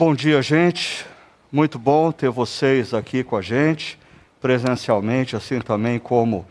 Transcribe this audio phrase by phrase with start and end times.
[0.00, 1.04] Bom dia, gente.
[1.52, 3.98] Muito bom ter vocês aqui com a gente,
[4.40, 6.46] presencialmente, assim também como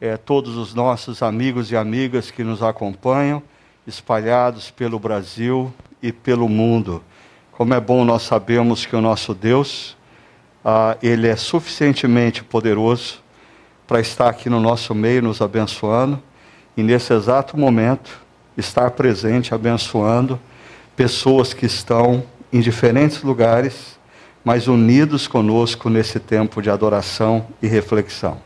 [0.00, 3.42] é, todos os nossos amigos e amigas que nos acompanham,
[3.86, 5.70] espalhados pelo Brasil
[6.02, 7.04] e pelo mundo.
[7.52, 9.94] Como é bom nós sabemos que o nosso Deus,
[10.64, 13.22] ah, ele é suficientemente poderoso
[13.86, 16.18] para estar aqui no nosso meio, nos abençoando,
[16.74, 18.18] e nesse exato momento,
[18.56, 20.40] estar presente, abençoando
[20.96, 22.24] pessoas que estão
[22.56, 23.98] em diferentes lugares,
[24.42, 28.38] mas unidos conosco nesse tempo de adoração e reflexão.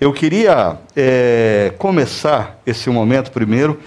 [0.00, 3.80] Eu queria é, começar esse momento primeiro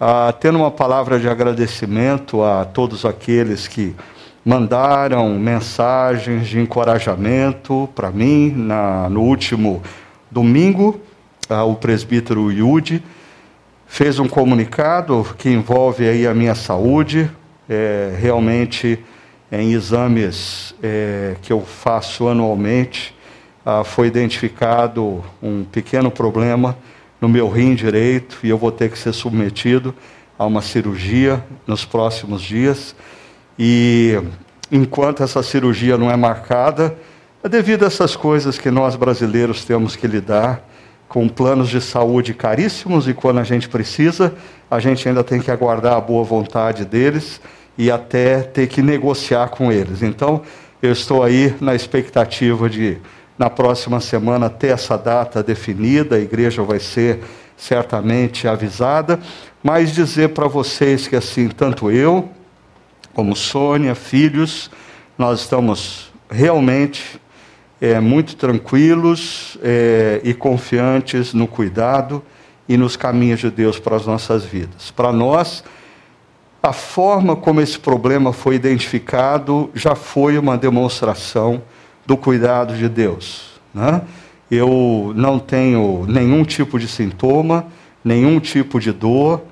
[0.00, 3.94] ah, tendo uma palavra de agradecimento a todos aqueles que
[4.44, 9.82] mandaram mensagens de encorajamento para mim na, no último
[10.30, 11.00] domingo.
[11.48, 13.02] Ah, o presbítero Yudi
[13.86, 17.30] fez um comunicado que envolve aí a minha saúde,
[17.68, 18.98] é, realmente
[19.50, 23.14] em exames é, que eu faço anualmente,
[23.64, 26.76] ah, foi identificado um pequeno problema
[27.20, 29.94] no meu rim direito e eu vou ter que ser submetido
[30.38, 32.94] a uma cirurgia nos próximos dias.
[33.58, 34.20] E
[34.70, 36.96] enquanto essa cirurgia não é marcada,
[37.42, 40.62] é devido a essas coisas que nós brasileiros temos que lidar
[41.08, 44.34] com planos de saúde caríssimos e quando a gente precisa,
[44.70, 47.40] a gente ainda tem que aguardar a boa vontade deles
[47.78, 50.02] e até ter que negociar com eles.
[50.02, 50.42] Então,
[50.82, 52.98] eu estou aí na expectativa de,
[53.38, 57.20] na próxima semana, ter essa data definida, a igreja vai ser
[57.56, 59.18] certamente avisada,
[59.62, 62.28] mas dizer para vocês que, assim, tanto eu,
[63.14, 64.70] como Sônia, filhos,
[65.16, 67.18] nós estamos realmente
[67.80, 72.22] é, muito tranquilos é, e confiantes no cuidado
[72.68, 74.90] e nos caminhos de Deus para as nossas vidas.
[74.90, 75.64] Para nós,
[76.62, 81.62] a forma como esse problema foi identificado já foi uma demonstração
[82.04, 83.60] do cuidado de Deus.
[83.72, 84.02] Né?
[84.50, 87.66] Eu não tenho nenhum tipo de sintoma,
[88.04, 89.42] nenhum tipo de dor,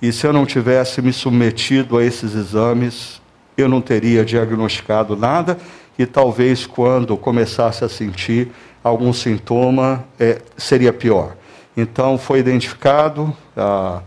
[0.00, 3.20] e se eu não tivesse me submetido a esses exames,
[3.56, 5.58] eu não teria diagnosticado nada,
[5.98, 8.50] e talvez quando começasse a sentir
[8.84, 11.36] algum sintoma, é, seria pior.
[11.76, 13.36] Então, foi identificado.
[13.56, 14.00] Ah,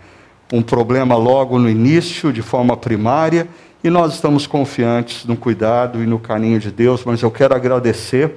[0.51, 3.47] um problema logo no início, de forma primária,
[3.83, 8.35] e nós estamos confiantes no cuidado e no carinho de Deus, mas eu quero agradecer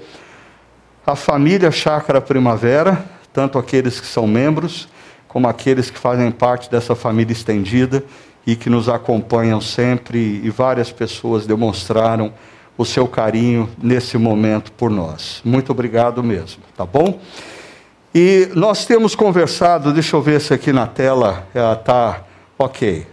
[1.04, 4.88] a família Chácara Primavera, tanto aqueles que são membros,
[5.26, 8.04] como aqueles que fazem parte dessa família estendida
[8.46, 12.32] e que nos acompanham sempre, e várias pessoas demonstraram
[12.76, 15.40] o seu carinho nesse momento por nós.
[15.44, 17.20] Muito obrigado mesmo, tá bom?
[18.14, 22.22] E nós temos conversado, deixa eu ver se aqui na tela está
[22.58, 23.06] ok.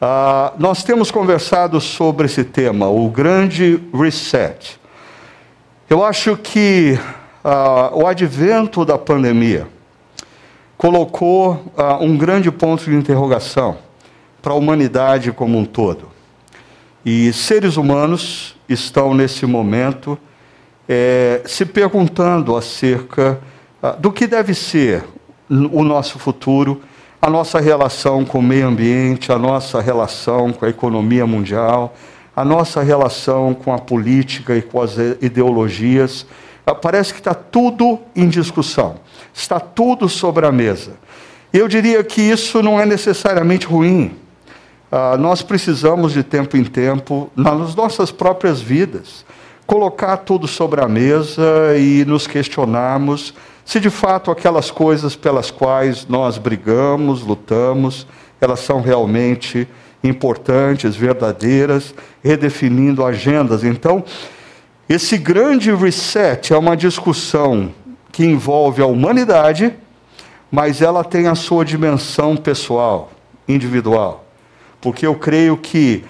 [0.00, 4.78] Uh, nós temos conversado sobre esse tema, o grande reset.
[5.90, 6.96] Eu acho que
[7.44, 9.66] uh, o advento da pandemia
[10.76, 13.78] colocou uh, um grande ponto de interrogação
[14.40, 16.10] para a humanidade como um todo.
[17.04, 20.16] E seres humanos estão nesse momento
[20.88, 23.40] é, se perguntando acerca
[23.98, 25.04] do que deve ser
[25.48, 26.82] o nosso futuro,
[27.20, 31.94] a nossa relação com o meio ambiente, a nossa relação com a economia mundial,
[32.34, 36.26] a nossa relação com a política e com as ideologias.
[36.64, 38.96] Ah, parece que está tudo em discussão,
[39.34, 40.92] está tudo sobre a mesa.
[41.52, 44.14] Eu diria que isso não é necessariamente ruim.
[44.92, 49.24] Ah, nós precisamos de tempo em tempo, nas nossas próprias vidas,
[49.68, 53.34] colocar tudo sobre a mesa e nos questionarmos
[53.66, 58.06] se de fato aquelas coisas pelas quais nós brigamos, lutamos,
[58.40, 59.68] elas são realmente
[60.02, 63.62] importantes, verdadeiras, redefinindo agendas.
[63.62, 64.02] Então,
[64.88, 67.70] esse grande reset é uma discussão
[68.10, 69.74] que envolve a humanidade,
[70.50, 73.10] mas ela tem a sua dimensão pessoal,
[73.46, 74.24] individual.
[74.80, 76.06] Porque eu creio que,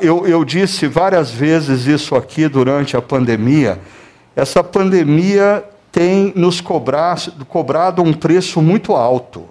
[0.00, 3.80] eu, eu disse várias vezes isso aqui durante a pandemia,
[4.36, 9.44] essa pandemia tem nos cobrado, um preço muito alto,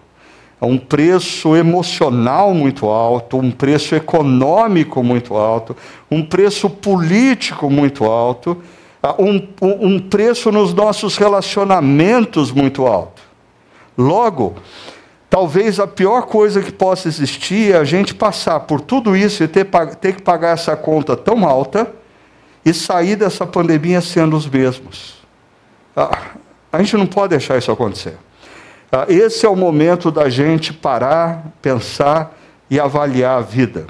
[0.61, 5.75] um preço emocional muito alto, um preço econômico muito alto,
[6.09, 8.57] um preço político muito alto,
[9.03, 13.21] ah, um, um preço nos nossos relacionamentos muito alto.
[13.97, 14.55] Logo,
[15.31, 19.47] talvez a pior coisa que possa existir é a gente passar por tudo isso e
[19.47, 19.65] ter,
[20.01, 21.89] ter que pagar essa conta tão alta
[22.65, 25.15] e sair dessa pandemia sendo os mesmos.
[25.95, 26.31] Ah,
[26.69, 28.17] a gente não pode deixar isso acontecer.
[28.91, 32.37] Ah, esse é o momento da gente parar, pensar
[32.69, 33.87] e avaliar a vida.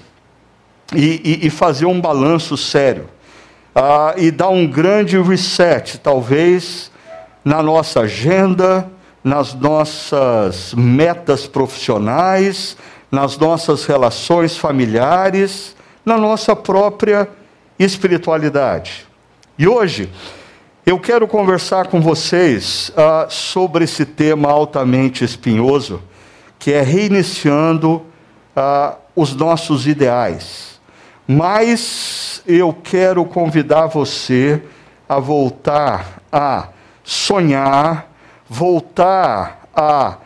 [0.94, 3.10] E, e, e fazer um balanço sério.
[3.74, 6.92] ah, e dar um grande reset, talvez
[7.44, 8.91] na nossa agenda,
[9.24, 12.76] nas nossas metas profissionais,
[13.12, 15.76] nas nossas relações familiares,
[16.06, 17.30] na nossa própria
[17.78, 19.06] espiritualidade.
[19.58, 20.10] E hoje
[20.86, 26.02] eu quero conversar com vocês ah, sobre esse tema altamente espinhoso,
[26.58, 28.04] que é reiniciando
[28.56, 30.80] ah, os nossos ideais.
[31.28, 34.62] Mas eu quero convidar você
[35.08, 36.70] a voltar a
[37.04, 38.11] sonhar,
[38.54, 40.18] voltar a,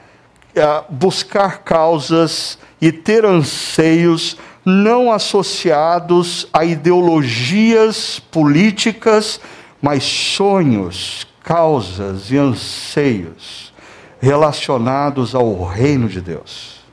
[0.58, 4.36] a buscar causas e ter anseios
[4.66, 9.40] não associados a ideologias políticas,
[9.80, 13.72] mas sonhos, causas e anseios
[14.20, 16.84] relacionados ao reino de Deus.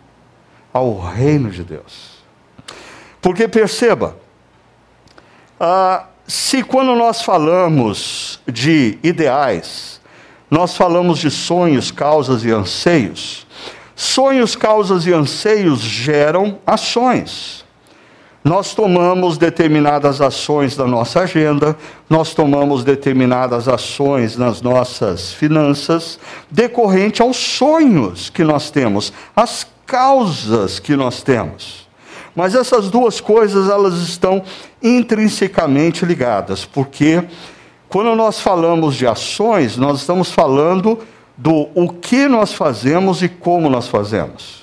[0.71, 2.23] Ao reino de Deus.
[3.23, 4.19] Porque perceba,
[5.59, 10.02] ah, se quando nós falamos de ideais,
[10.53, 13.47] nós falamos de sonhos, causas e anseios,
[13.97, 17.65] sonhos, causas e anseios geram ações.
[18.45, 21.75] Nós tomamos determinadas ações na nossa agenda,
[22.07, 26.19] nós tomamos determinadas ações nas nossas finanças,
[26.51, 31.89] decorrente aos sonhos que nós temos, às causas que nós temos.
[32.37, 34.43] Mas essas duas coisas, elas estão
[34.83, 37.25] intrinsecamente ligadas, porque
[37.93, 41.01] quando nós falamos de ações, nós estamos falando
[41.37, 44.63] do o que nós fazemos e como nós fazemos.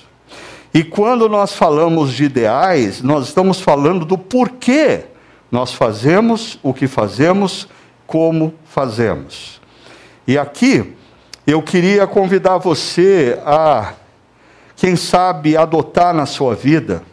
[0.74, 5.04] E quando nós falamos de ideais, nós estamos falando do porquê
[5.48, 7.68] nós fazemos o que fazemos,
[8.04, 9.60] como fazemos.
[10.26, 10.96] E aqui
[11.46, 13.92] eu queria convidar você a,
[14.74, 17.04] quem sabe, adotar na sua vida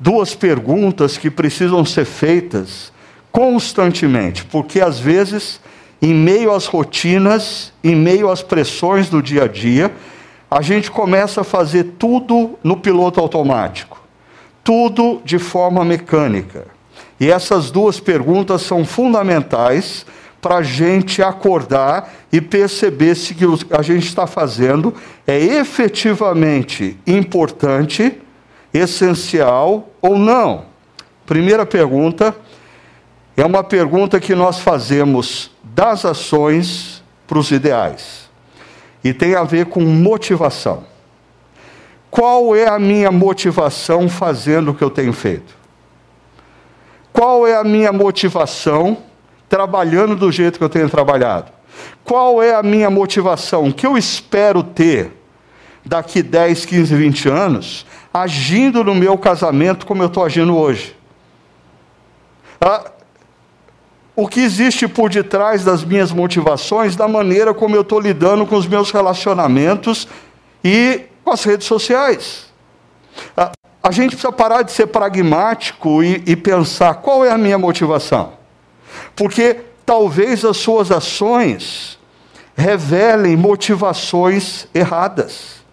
[0.00, 2.92] duas perguntas que precisam ser feitas
[3.34, 5.60] constantemente, porque às vezes,
[6.00, 9.90] em meio às rotinas, em meio às pressões do dia a dia,
[10.48, 14.00] a gente começa a fazer tudo no piloto automático,
[14.62, 16.68] tudo de forma mecânica.
[17.18, 20.06] E essas duas perguntas são fundamentais
[20.40, 24.94] para a gente acordar e perceber se o que a gente está fazendo
[25.26, 28.16] é efetivamente importante,
[28.72, 30.66] essencial ou não.
[31.26, 32.32] Primeira pergunta
[33.36, 38.28] é uma pergunta que nós fazemos das ações para os ideais
[39.02, 40.84] e tem a ver com motivação.
[42.10, 45.54] Qual é a minha motivação fazendo o que eu tenho feito?
[47.12, 48.98] Qual é a minha motivação
[49.48, 51.52] trabalhando do jeito que eu tenho trabalhado?
[52.04, 53.72] Qual é a minha motivação?
[53.72, 55.10] Que eu espero ter
[55.84, 60.96] daqui 10, 15, 20 anos, agindo no meu casamento como eu estou agindo hoje?
[62.60, 62.90] Ah,
[64.16, 68.56] o que existe por detrás das minhas motivações, da maneira como eu estou lidando com
[68.56, 70.06] os meus relacionamentos
[70.62, 72.46] e com as redes sociais.
[73.36, 73.50] A,
[73.82, 78.34] a gente precisa parar de ser pragmático e, e pensar qual é a minha motivação.
[79.16, 81.98] Porque talvez as suas ações
[82.56, 85.64] revelem motivações erradas.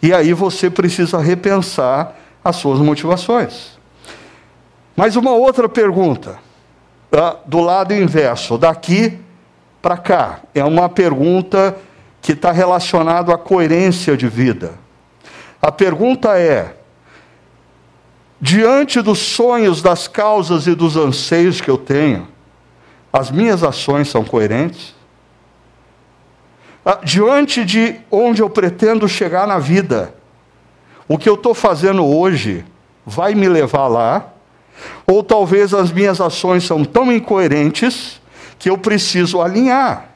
[0.00, 2.14] E aí você precisa repensar
[2.44, 3.76] as suas motivações.
[4.94, 6.45] Mas uma outra pergunta
[7.46, 9.18] do lado inverso, daqui
[9.80, 10.40] para cá.
[10.54, 11.76] É uma pergunta
[12.20, 14.74] que está relacionada à coerência de vida.
[15.62, 16.76] A pergunta é:
[18.40, 22.26] diante dos sonhos, das causas e dos anseios que eu tenho,
[23.12, 24.94] as minhas ações são coerentes?
[26.84, 30.14] Ah, diante de onde eu pretendo chegar na vida,
[31.08, 32.64] o que eu estou fazendo hoje
[33.04, 34.32] vai me levar lá?
[35.06, 38.20] Ou talvez as minhas ações são tão incoerentes
[38.58, 40.10] que eu preciso alinhar.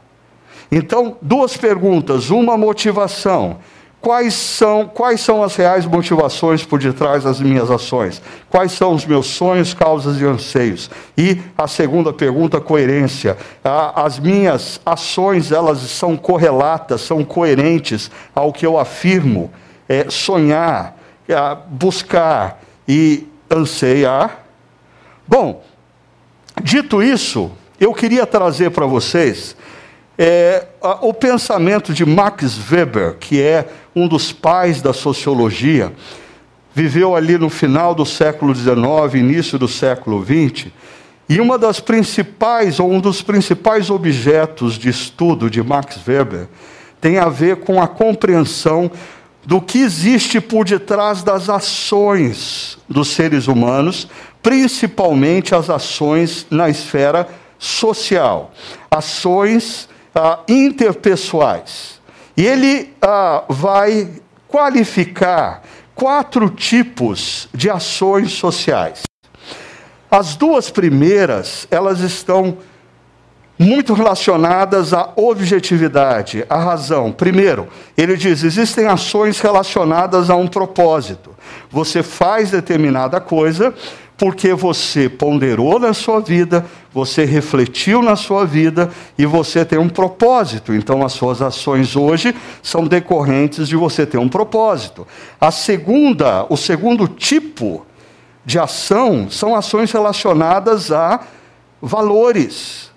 [0.71, 3.59] Então, duas perguntas, uma motivação.
[4.01, 8.23] Quais são, quais são as reais motivações por detrás das minhas ações?
[8.49, 10.91] Quais são os meus sonhos, causas e anseios?
[11.19, 13.37] E a segunda pergunta, coerência.
[13.63, 19.51] As minhas ações, elas são correlatas, são coerentes ao que eu afirmo,
[19.87, 20.97] é, sonhar,
[21.29, 24.40] é, buscar e anseiar?
[25.31, 25.63] Bom,
[26.61, 29.55] dito isso, eu queria trazer para vocês
[30.19, 35.93] é, a, o pensamento de Max Weber, que é um dos pais da sociologia,
[36.75, 38.75] viveu ali no final do século XIX,
[39.15, 40.67] início do século XX,
[41.29, 46.49] e uma das principais, ou um dos principais objetos de estudo de Max Weber
[47.01, 48.91] tem a ver com a compreensão
[49.45, 54.09] do que existe por detrás das ações dos seres humanos,
[54.43, 57.29] principalmente as ações na esfera
[57.59, 58.53] social,
[58.91, 62.01] ações ah, interpessoais.
[62.37, 64.09] E ele ah, vai
[64.49, 65.63] qualificar
[65.95, 69.03] quatro tipos de ações sociais.
[70.11, 72.59] As duas primeiras, elas estão
[73.61, 77.13] muito relacionadas à objetividade, à razão.
[77.13, 81.37] Primeiro, ele diz: existem ações relacionadas a um propósito.
[81.71, 83.75] Você faz determinada coisa
[84.17, 89.91] porque você ponderou na sua vida, você refletiu na sua vida e você tem um
[89.91, 90.75] propósito.
[90.75, 95.07] Então, as suas ações hoje são decorrentes de você ter um propósito.
[95.39, 97.85] A segunda, o segundo tipo
[98.43, 101.21] de ação são ações relacionadas a
[101.81, 102.90] valores.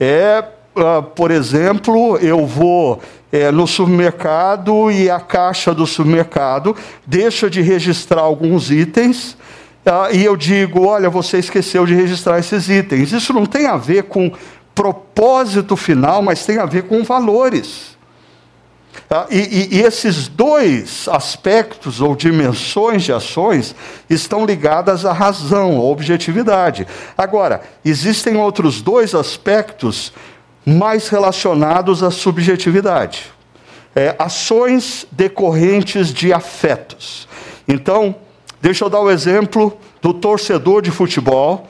[0.00, 0.42] É,
[0.74, 6.74] uh, por exemplo, eu vou é, no supermercado e a caixa do supermercado
[7.06, 9.36] deixa de registrar alguns itens
[9.84, 13.12] ah, e eu digo: olha, você esqueceu de registrar esses itens.
[13.12, 14.30] Isso não tem a ver com
[14.74, 17.96] propósito final, mas tem a ver com valores.
[19.08, 23.74] Ah, e, e, e, esses dois aspectos ou dimensões de ações
[24.08, 26.86] estão ligadas à razão, à objetividade.
[27.16, 30.12] Agora, existem outros dois aspectos
[30.64, 33.32] mais relacionados à subjetividade.
[33.94, 37.26] É, ações decorrentes de afetos.
[37.66, 38.14] Então,
[38.62, 41.66] Deixa eu dar o exemplo do torcedor de futebol.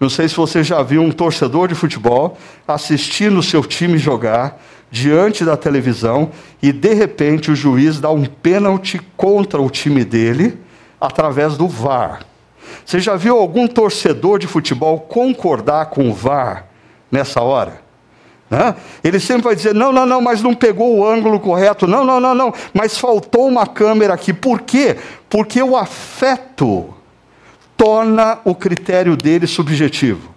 [0.00, 2.36] Não sei se você já viu um torcedor de futebol
[2.66, 4.60] assistindo o seu time jogar
[4.92, 6.30] diante da televisão
[6.62, 10.58] e de repente o juiz dá um pênalti contra o time dele
[11.00, 12.26] através do VAR.
[12.84, 16.66] Você já viu algum torcedor de futebol concordar com o VAR
[17.10, 17.80] nessa hora?
[18.50, 18.76] Né?
[19.02, 22.20] Ele sempre vai dizer: não, não, não, mas não pegou o ângulo correto, não, não,
[22.20, 24.34] não, não, mas faltou uma câmera aqui.
[24.34, 24.98] Por quê?
[25.30, 26.92] Porque o afeto
[27.78, 30.31] torna o critério dele subjetivo.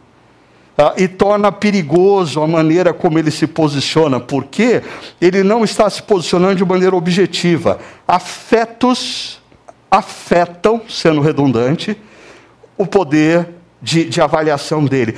[0.78, 4.82] Ah, e torna perigoso a maneira como ele se posiciona, porque
[5.22, 7.80] ele não está se posicionando de maneira objetiva.
[8.06, 9.42] Afetos
[9.90, 11.98] afetam, sendo redundante,
[12.78, 13.48] o poder
[13.82, 15.16] de, de avaliação dele.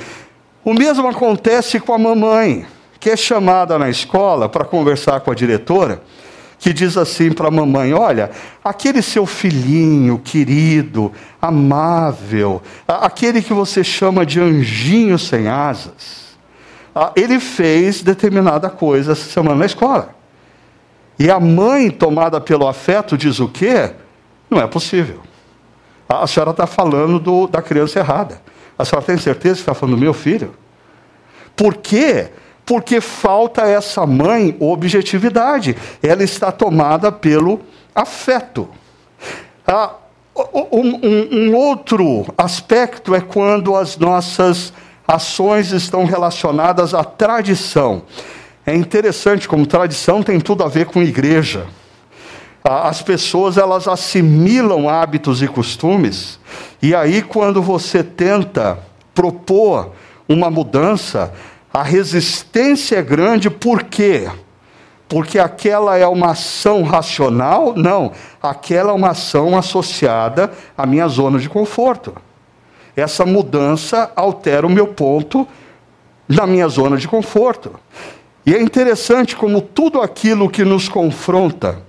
[0.64, 2.64] O mesmo acontece com a mamãe
[3.00, 6.02] que é chamada na escola para conversar com a diretora,
[6.58, 8.30] que diz assim para a mamãe: Olha,
[8.64, 16.36] aquele seu filhinho querido, amável, aquele que você chama de anjinho sem asas,
[17.14, 20.14] ele fez determinada coisa essa semana na escola.
[21.18, 23.92] E a mãe, tomada pelo afeto, diz o quê?
[24.48, 25.20] Não é possível.
[26.08, 28.40] A senhora está falando do, da criança errada.
[28.78, 30.54] A senhora tem certeza que está falando do meu filho?
[31.56, 32.30] Por quê?
[33.00, 35.74] Falta essa mãe objetividade.
[36.02, 37.60] Ela está tomada pelo
[37.94, 38.68] afeto.
[39.66, 39.94] Ah,
[40.70, 44.72] um, um, outro aspecto é quando as nossas
[45.06, 48.02] ações estão relacionadas à tradição.
[48.66, 51.66] É interessante como tradição tem tudo a ver com igreja.
[52.62, 56.38] As pessoas elas assimilam hábitos e costumes,
[56.82, 58.78] e aí quando você tenta
[59.14, 59.92] propor
[60.28, 61.32] uma mudança,
[61.78, 64.28] a resistência é grande por quê?
[65.08, 67.72] Porque aquela é uma ação racional?
[67.76, 68.10] Não,
[68.42, 72.16] aquela é uma ação associada à minha zona de conforto.
[72.96, 75.46] Essa mudança altera o meu ponto
[76.28, 77.78] na minha zona de conforto.
[78.44, 81.80] E é interessante como tudo aquilo que nos confronta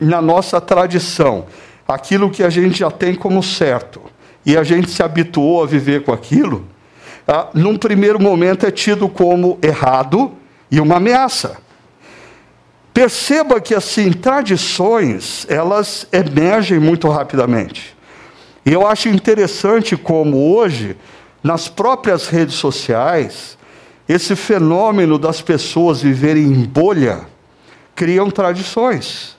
[0.00, 1.46] na nossa tradição,
[1.86, 4.02] aquilo que a gente já tem como certo,
[4.46, 6.64] e a gente se habituou a viver com aquilo,
[7.32, 10.32] ah, num primeiro momento é tido como errado
[10.68, 11.58] e uma ameaça.
[12.92, 17.96] Perceba que assim, tradições, elas emergem muito rapidamente.
[18.66, 20.96] E eu acho interessante como hoje,
[21.40, 23.56] nas próprias redes sociais,
[24.08, 27.28] esse fenômeno das pessoas viverem em bolha
[27.94, 29.38] criam tradições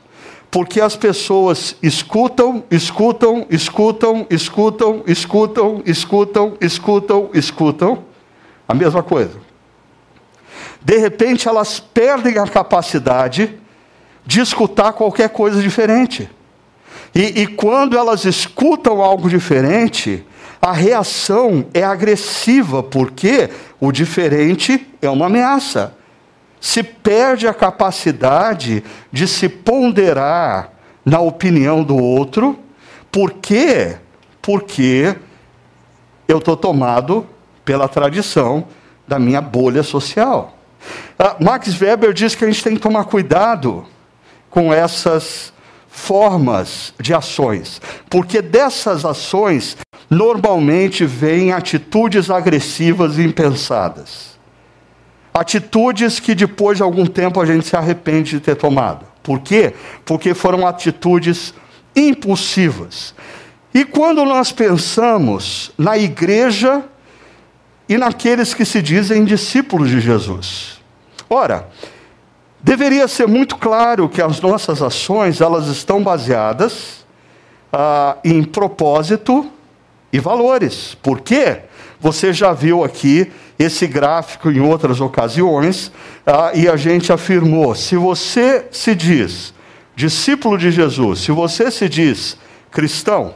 [0.52, 8.04] porque as pessoas escutam, escutam, escutam, escutam, escutam, escutam, escutam, escutam
[8.68, 9.40] a mesma coisa.
[10.82, 13.58] De repente elas perdem a capacidade
[14.26, 16.30] de escutar qualquer coisa diferente.
[17.16, 20.26] E, e quando elas escutam algo diferente,
[20.62, 25.96] a reação é agressiva, porque o diferente é uma ameaça
[26.62, 30.70] se perde a capacidade de se ponderar
[31.04, 32.58] na opinião do outro.
[33.12, 33.98] Por quê?
[34.42, 35.16] Porque
[36.28, 37.28] eu estou tomado
[37.66, 38.66] pela tradição
[39.08, 40.56] da minha bolha social.
[41.18, 43.84] Ah, Max Weber diz que a gente tem que tomar cuidado
[44.50, 45.52] com essas
[45.90, 49.78] formas de ações, porque dessas ações
[50.10, 54.31] normalmente vêm atitudes agressivas e impensadas.
[55.34, 59.06] Atitudes que depois de algum tempo a gente se arrepende de ter tomado.
[59.24, 59.74] Por quê?
[60.04, 61.54] Porque foram atitudes
[61.96, 63.14] impulsivas.
[63.74, 66.84] E quando nós pensamos na igreja
[67.88, 70.80] e naqueles que se dizem discípulos de Jesus.
[71.30, 71.68] Ora,
[72.62, 77.06] deveria ser muito claro que as nossas ações elas estão baseadas
[77.72, 79.50] ah, em propósito
[80.12, 80.96] e valores.
[81.02, 81.64] Por quê?
[82.02, 85.92] Você já viu aqui esse gráfico em outras ocasiões,
[86.26, 89.54] ah, e a gente afirmou: se você se diz
[89.96, 92.38] discípulo de Jesus, se você se diz
[92.72, 93.36] cristão,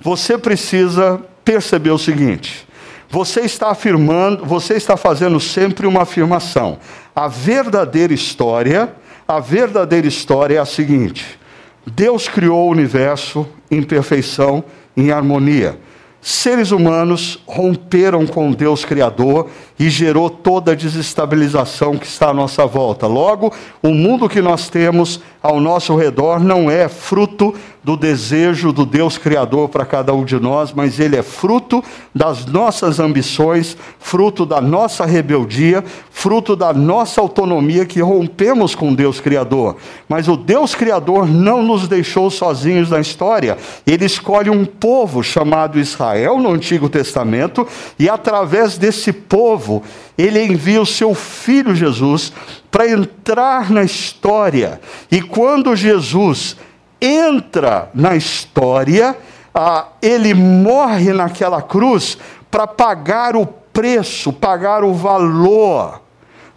[0.00, 2.66] você precisa perceber o seguinte:
[3.10, 6.78] você está afirmando, você está fazendo sempre uma afirmação.
[7.14, 8.94] A verdadeira história,
[9.28, 11.38] a verdadeira história é a seguinte:
[11.86, 14.64] Deus criou o universo em perfeição,
[14.96, 15.78] em harmonia
[16.20, 19.48] seres humanos romperam com Deus Criador
[19.78, 23.06] e gerou toda a desestabilização que está à nossa volta.
[23.06, 28.84] Logo, o mundo que nós temos ao nosso redor não é fruto do desejo do
[28.84, 31.82] Deus Criador para cada um de nós, mas ele é fruto
[32.14, 39.18] das nossas ambições, fruto da nossa rebeldia, fruto da nossa autonomia que rompemos com Deus
[39.18, 39.76] Criador.
[40.06, 43.56] Mas o Deus Criador não nos deixou sozinhos na história.
[43.86, 47.66] Ele escolhe um povo chamado Israel no Antigo Testamento
[47.98, 49.82] e através desse povo
[50.20, 52.32] ele envia o seu filho Jesus
[52.70, 54.80] para entrar na história.
[55.10, 56.56] E quando Jesus
[57.00, 59.16] entra na história,
[59.54, 62.18] ah, ele morre naquela cruz
[62.50, 66.02] para pagar o preço, pagar o valor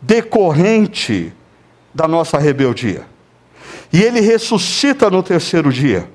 [0.02, 1.32] decorrente
[1.94, 3.06] da nossa rebeldia.
[3.92, 6.10] E ele ressuscita no terceiro dia,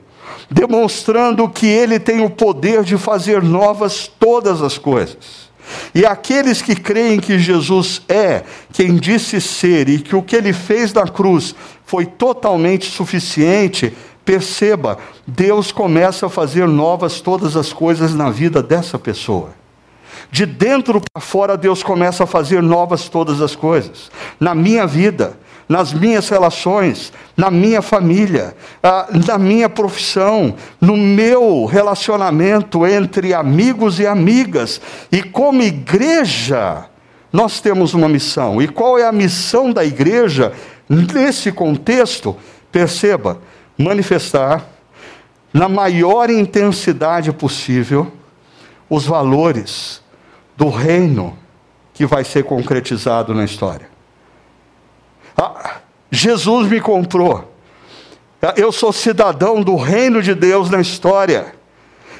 [0.51, 5.48] demonstrando que ele tem o poder de fazer novas todas as coisas.
[5.95, 10.53] E aqueles que creem que Jesus é quem disse ser e que o que ele
[10.53, 11.55] fez na cruz
[11.85, 13.93] foi totalmente suficiente,
[14.25, 19.51] perceba, Deus começa a fazer novas todas as coisas na vida dessa pessoa.
[20.31, 24.11] De dentro para fora, Deus começa a fazer novas todas as coisas.
[24.39, 31.67] Na minha vida, nas minhas relações, na minha família, ah, na minha profissão, no meu
[31.67, 34.81] relacionamento entre amigos e amigas.
[35.13, 36.87] E como igreja,
[37.33, 38.63] nós temos uma missão.
[38.63, 40.53] E qual é a missão da igreja
[40.89, 42.35] nesse contexto?
[42.73, 43.39] Perceba,
[43.77, 44.65] manifestar
[45.53, 48.11] na maior intensidade possível
[48.89, 50.03] os valores
[50.57, 51.37] do reino
[51.93, 53.98] que vai ser concretizado na história.
[55.41, 55.77] Ah,
[56.11, 57.53] Jesus me comprou.
[58.43, 61.55] Ah, eu sou cidadão do reino de Deus na história.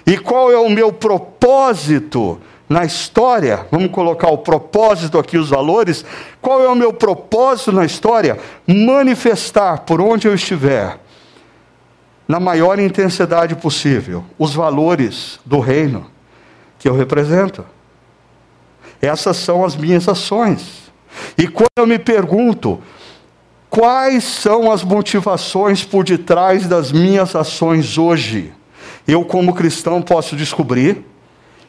[0.07, 3.67] E qual é o meu propósito na história?
[3.73, 6.05] Vamos colocar o propósito aqui, os valores.
[6.41, 8.39] Qual é o meu propósito na história?
[8.67, 10.99] Manifestar por onde eu estiver,
[12.27, 16.07] na maior intensidade possível, os valores do reino
[16.79, 17.67] que eu represento.
[19.03, 20.91] Essas são as minhas ações.
[21.37, 22.81] E quando eu me pergunto,
[23.71, 28.53] Quais são as motivações por detrás das minhas ações hoje?
[29.07, 31.05] Eu, como cristão, posso descobrir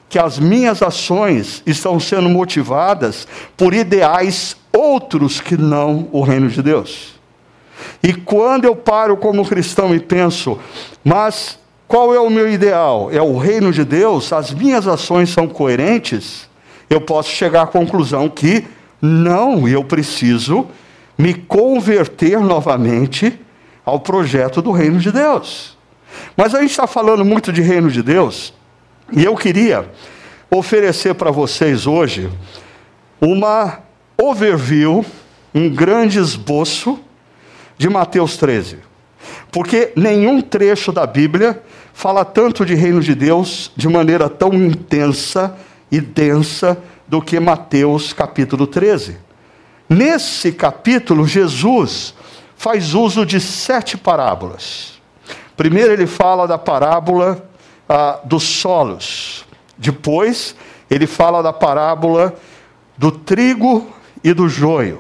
[0.08, 6.62] que as minhas ações estão sendo motivadas por ideais outros que não o reino de
[6.62, 7.20] Deus.
[8.02, 10.58] E quando eu paro como cristão e penso,
[11.04, 13.10] mas qual é o meu ideal?
[13.12, 14.32] É o reino de Deus?
[14.34, 16.50] As minhas ações são coerentes?
[16.90, 18.66] Eu posso chegar à conclusão que
[19.02, 20.68] não, eu preciso
[21.20, 23.38] me converter novamente
[23.84, 25.78] ao projeto do reino de Deus.
[26.38, 28.54] Mas a gente está falando muito de reino de Deus,
[29.12, 29.92] e eu queria
[30.50, 32.30] oferecer para vocês hoje
[33.20, 33.80] uma
[34.18, 35.06] overview,
[35.54, 36.98] um grande esboço
[37.78, 38.78] de Mateus 13.
[39.52, 41.62] Porque nenhum trecho da Bíblia
[41.94, 45.54] fala tanto de reino de Deus de maneira tão intensa
[45.92, 46.78] e densa
[47.08, 49.29] do que Mateus capítulo 13.
[49.90, 52.14] Nesse capítulo, Jesus
[52.56, 55.02] faz uso de sete parábolas.
[55.58, 57.50] Primeiro, ele fala da parábola
[57.88, 59.46] ah, dos solos.
[59.76, 60.56] Depois,
[60.92, 62.36] ele fala da parábola
[62.96, 63.88] do trigo
[64.24, 65.00] e do joio.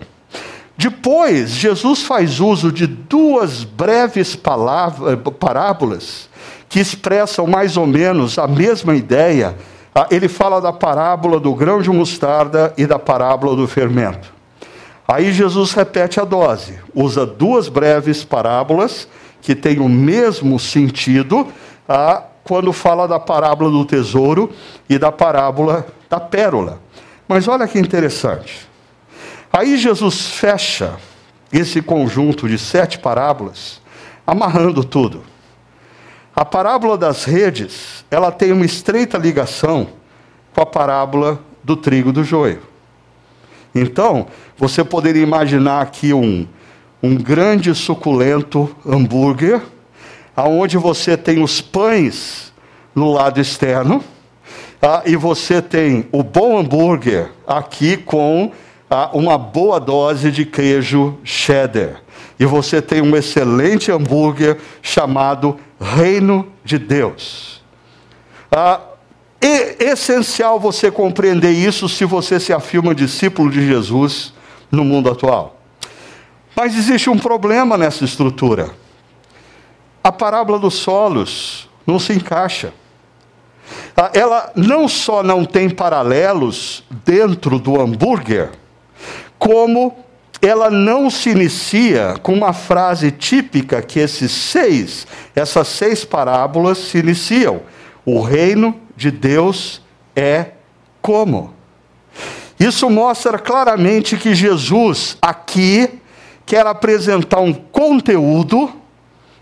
[0.75, 6.29] Depois, Jesus faz uso de duas breves parábolas
[6.67, 9.55] que expressam mais ou menos a mesma ideia.
[9.93, 14.38] Ah, ele fala da parábola do grão de mostarda e da parábola do fermento.
[15.11, 19.07] Aí Jesus repete a dose, usa duas breves parábolas
[19.41, 21.47] que têm o mesmo sentido
[21.87, 24.51] ah, quando fala da parábola do tesouro
[24.87, 26.79] e da parábola da pérola.
[27.27, 28.69] Mas olha que interessante.
[29.51, 30.97] Aí Jesus fecha
[31.51, 33.81] esse conjunto de sete parábolas,
[34.27, 35.23] amarrando tudo.
[36.35, 39.87] A parábola das redes, ela tem uma estreita ligação
[40.53, 42.61] com a parábola do trigo do joio.
[43.73, 44.27] Então,
[44.57, 46.47] você poderia imaginar aqui um,
[47.01, 49.61] um grande suculento hambúrguer,
[50.35, 52.51] aonde você tem os pães
[52.95, 54.03] no lado externo,
[54.81, 58.51] ah, e você tem o bom hambúrguer aqui com
[58.89, 62.01] ah, uma boa dose de queijo cheddar.
[62.39, 67.61] E você tem um excelente hambúrguer chamado Reino de Deus.
[68.49, 68.79] Ah,
[69.41, 74.33] é essencial você compreender isso se você se afirma discípulo de Jesus
[74.71, 75.59] no mundo atual.
[76.55, 78.69] Mas existe um problema nessa estrutura.
[80.03, 82.73] A parábola dos solos não se encaixa.
[83.95, 88.51] Ah, ela não só não tem paralelos dentro do hambúrguer,
[89.37, 89.97] como
[90.41, 96.97] ela não se inicia com uma frase típica que esses seis, essas seis parábolas se
[96.97, 97.61] iniciam.
[98.05, 99.81] O reino de Deus
[100.13, 100.47] é
[101.01, 101.53] como?
[102.59, 106.01] Isso mostra claramente que Jesus aqui
[106.45, 108.69] quer apresentar um conteúdo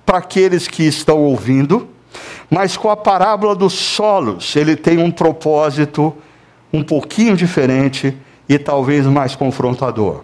[0.05, 1.89] para aqueles que estão ouvindo,
[2.51, 6.15] mas com a parábola dos solos, ele tem um propósito
[6.71, 8.15] um pouquinho diferente
[8.47, 10.21] e talvez mais confrontador.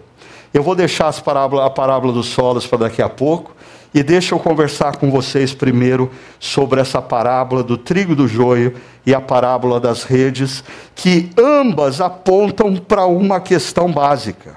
[0.53, 3.55] Eu vou deixar parábola, a parábola dos solos para daqui a pouco,
[3.93, 8.75] e deixa eu conversar com vocês primeiro sobre essa parábola do trigo do joio
[9.05, 10.63] e a parábola das redes,
[10.95, 14.55] que ambas apontam para uma questão básica: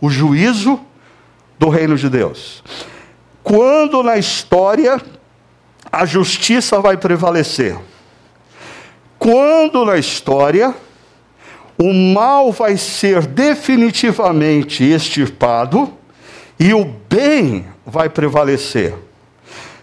[0.00, 0.80] o juízo
[1.58, 2.62] do reino de Deus.
[3.42, 5.00] Quando na história
[5.90, 7.78] a justiça vai prevalecer?
[9.18, 10.74] Quando na história
[11.78, 15.92] o mal vai ser definitivamente extirpado
[16.58, 18.94] e o bem vai prevalecer.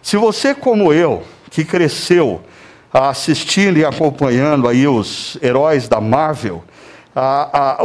[0.02, 2.42] Se você, como eu, que cresceu
[2.92, 6.64] assistindo e acompanhando aí os heróis da Marvel,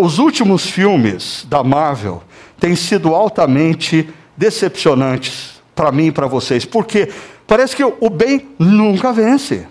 [0.01, 2.23] os últimos filmes da Marvel
[2.59, 7.11] têm sido altamente decepcionantes para mim e para vocês, porque
[7.47, 9.67] parece que o bem nunca vence.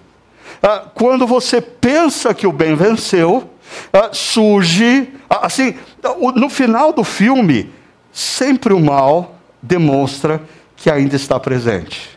[0.61, 3.49] Ah, quando você pensa que o bem venceu,
[3.91, 5.75] ah, surge, ah, assim,
[6.35, 7.71] no final do filme,
[8.11, 9.32] sempre o mal
[9.63, 10.43] demonstra
[10.75, 12.09] que ainda está presente.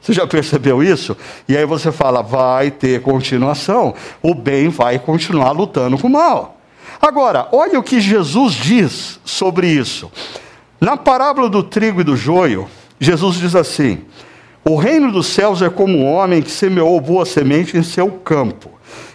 [0.00, 1.14] Você já percebeu isso?
[1.46, 3.94] E aí você fala, vai ter continuação.
[4.22, 6.58] O bem vai continuar lutando com o mal.
[7.00, 10.10] Agora, olha o que Jesus diz sobre isso.
[10.80, 12.66] Na parábola do trigo e do joio,
[12.98, 14.00] Jesus diz assim:
[14.64, 18.70] O reino dos céus é como um homem que semeou boa semente em seu campo.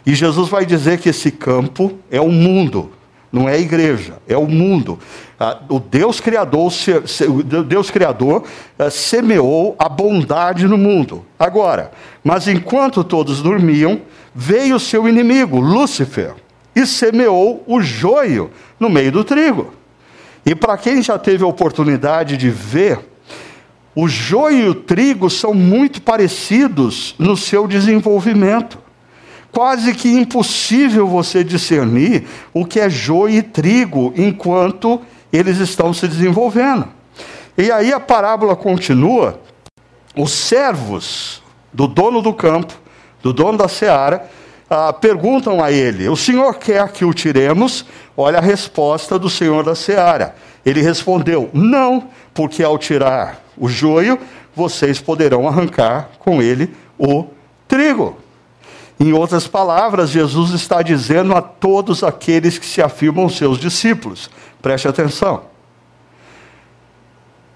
[0.05, 2.91] E Jesus vai dizer que esse campo é o mundo
[3.35, 4.97] não é a igreja, é o mundo.
[5.39, 6.71] Ah, o Deus Criador,
[7.27, 8.43] o Deus Criador
[8.79, 11.25] eh, semeou a bondade no mundo.
[11.37, 11.91] Agora,
[12.23, 14.01] mas enquanto todos dormiam,
[14.33, 16.33] veio o seu inimigo, Lúcifer,
[16.73, 19.73] e semeou o joio no meio do trigo.
[20.45, 22.99] E para quem já teve a oportunidade de ver,
[23.93, 28.85] o joio e o trigo são muito parecidos no seu desenvolvimento
[29.55, 34.99] quase que impossível você discernir o que é joio e trigo enquanto
[35.35, 36.87] eles estão se desenvolvendo.
[37.57, 39.39] E aí a parábola continua:
[40.15, 41.41] os servos
[41.73, 42.73] do dono do campo,
[43.21, 44.29] do dono da seara,
[44.69, 47.85] ah, perguntam a ele: O senhor quer que o tiremos?
[48.17, 50.35] Olha a resposta do senhor da seara.
[50.65, 54.19] Ele respondeu: Não, porque ao tirar o joio,
[54.55, 57.25] vocês poderão arrancar com ele o
[57.67, 58.17] trigo.
[58.97, 64.29] Em outras palavras, Jesus está dizendo a todos aqueles que se afirmam seus discípulos:
[64.65, 65.43] preste atenção.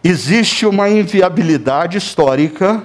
[0.04, 2.84] Existe uma inviabilidade histórica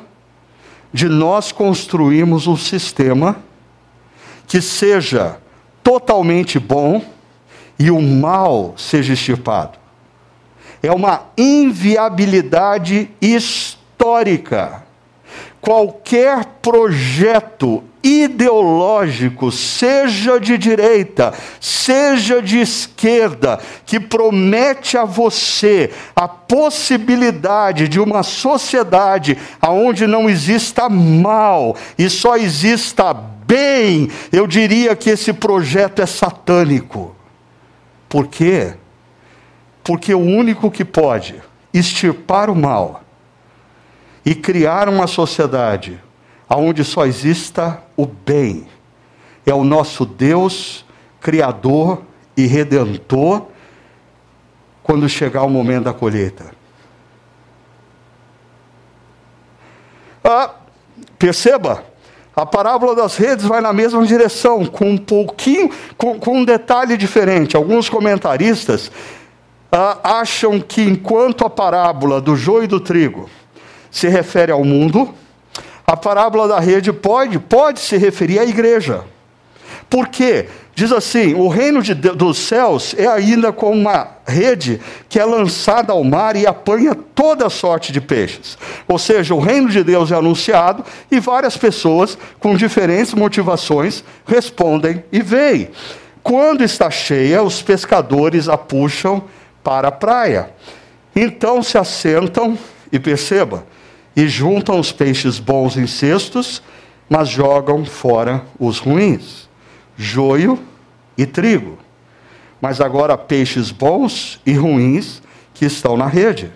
[0.90, 3.36] de nós construirmos um sistema
[4.46, 5.36] que seja
[5.82, 7.04] totalmente bom
[7.78, 9.78] e o mal seja extirpado.
[10.82, 14.83] É uma inviabilidade histórica.
[15.64, 27.88] Qualquer projeto ideológico, seja de direita, seja de esquerda, que promete a você a possibilidade
[27.88, 35.32] de uma sociedade onde não exista mal e só exista bem, eu diria que esse
[35.32, 37.16] projeto é satânico.
[38.06, 38.74] Por quê?
[39.82, 41.36] Porque o único que pode
[41.72, 43.03] extirpar o mal
[44.24, 46.00] e criar uma sociedade
[46.48, 48.66] aonde só exista o bem.
[49.44, 50.84] É o nosso Deus,
[51.20, 52.02] Criador
[52.36, 53.42] e Redentor,
[54.82, 56.52] quando chegar o momento da colheita.
[60.22, 60.54] Ah,
[61.18, 61.84] perceba,
[62.34, 66.96] a parábola das redes vai na mesma direção, com um pouquinho, com, com um detalhe
[66.96, 67.56] diferente.
[67.56, 68.90] Alguns comentaristas
[69.70, 73.28] ah, acham que enquanto a parábola do joio e do trigo
[73.94, 75.14] se refere ao mundo,
[75.86, 79.04] a parábola da rede pode, pode se referir à igreja.
[79.88, 80.48] Por quê?
[80.74, 85.92] Diz assim: o reino de, dos céus é ainda como uma rede que é lançada
[85.92, 88.58] ao mar e apanha toda sorte de peixes.
[88.88, 95.04] Ou seja, o reino de Deus é anunciado e várias pessoas com diferentes motivações respondem
[95.12, 95.70] e veem.
[96.20, 99.22] Quando está cheia, os pescadores a puxam
[99.62, 100.50] para a praia.
[101.14, 102.58] Então se assentam
[102.90, 103.64] e perceba,
[104.16, 106.62] e juntam os peixes bons em cestos,
[107.08, 109.44] mas jogam fora os ruins
[109.96, 110.58] joio
[111.16, 111.78] e trigo.
[112.60, 115.22] Mas agora peixes bons e ruins
[115.52, 116.52] que estão na rede.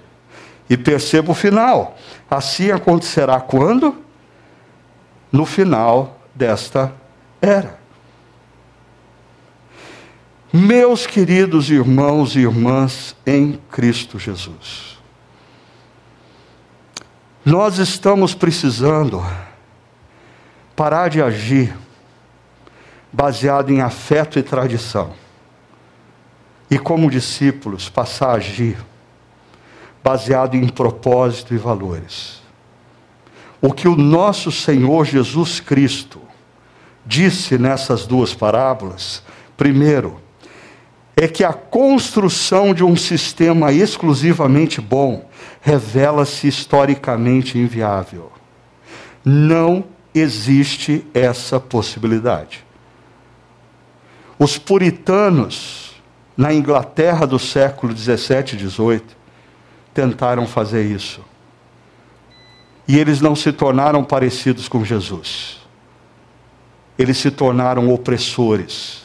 [0.69, 1.97] E perceba o final.
[2.31, 3.97] Assim acontecerá quando?
[5.31, 6.93] No final desta
[7.41, 7.79] era.
[10.53, 14.98] Meus queridos irmãos e irmãs em Cristo Jesus,
[17.49, 19.25] nós estamos precisando
[20.77, 21.75] parar de agir
[23.11, 25.15] baseado em afeto e tradição.
[26.71, 28.77] E como discípulos, passar a agir
[30.05, 32.43] baseado em propósito e valores.
[33.63, 36.21] O que o nosso Senhor Jesus Cristo
[37.07, 39.23] disse nessas duas parábolas,
[39.57, 40.21] primeiro,
[41.17, 45.28] é que a construção de um sistema exclusivamente bom
[45.61, 48.33] revela-se historicamente inviável.
[49.25, 52.65] Não existe essa possibilidade.
[54.39, 56.01] Os puritanos,
[56.37, 59.17] na Inglaterra do século 17 e 18,
[59.93, 61.21] tentaram fazer isso.
[62.87, 65.59] E eles não se tornaram parecidos com Jesus.
[66.97, 69.03] Eles se tornaram opressores.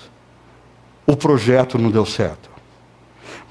[1.05, 2.52] O projeto não deu certo.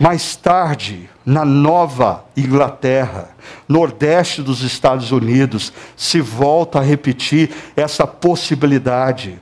[0.02, 3.28] Mais tarde, na Nova Inglaterra,
[3.68, 9.38] nordeste dos Estados Unidos, se volta a repetir essa possibilidade.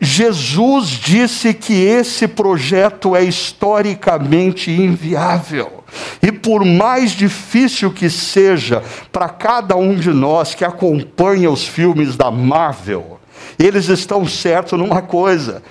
[0.00, 5.84] Jesus disse que esse projeto é historicamente inviável.
[6.20, 12.16] E por mais difícil que seja para cada um de nós que acompanha os filmes
[12.16, 13.20] da Marvel,
[13.58, 15.62] eles estão certos numa coisa: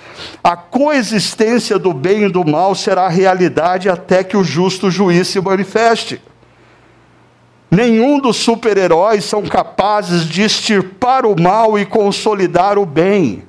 [0.42, 5.40] a coexistência do bem e do mal será realidade até que o justo juiz se
[5.40, 6.20] manifeste.
[7.70, 13.44] Nenhum dos super-heróis são capazes de extirpar o mal e consolidar o bem.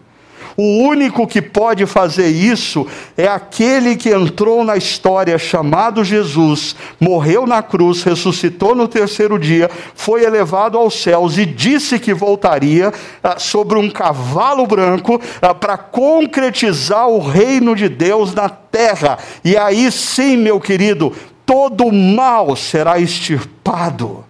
[0.55, 2.85] O único que pode fazer isso
[3.17, 9.69] é aquele que entrou na história chamado Jesus, morreu na cruz, ressuscitou no terceiro dia,
[9.95, 15.75] foi elevado aos céus e disse que voltaria ah, sobre um cavalo branco ah, para
[15.75, 19.17] concretizar o reino de Deus na terra.
[19.43, 21.13] E aí sim, meu querido,
[21.45, 24.23] todo mal será extirpado.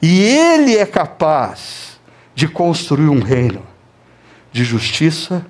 [0.00, 1.98] E ele é capaz
[2.32, 3.67] de construir um reino
[4.52, 5.46] de justiça,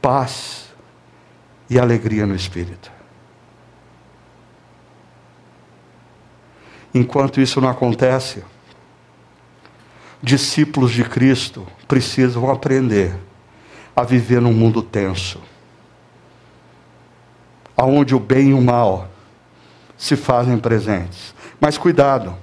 [0.00, 0.68] paz
[1.68, 2.90] e alegria no espírito.
[6.94, 8.42] Enquanto isso não acontece,
[10.22, 13.14] discípulos de Cristo precisam aprender
[13.94, 15.40] a viver num mundo tenso,
[17.76, 19.08] aonde o bem e o mal
[19.96, 21.34] se fazem presentes.
[21.60, 22.36] Mas cuidado,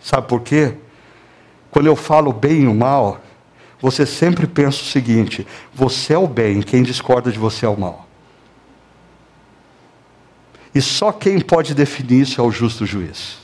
[0.00, 0.74] sabe por quê?
[1.70, 3.20] Quando eu falo bem e o mal,
[3.84, 7.78] você sempre pensa o seguinte: você é o bem, quem discorda de você é o
[7.78, 8.08] mal.
[10.74, 13.36] E só quem pode definir isso é o justo juiz.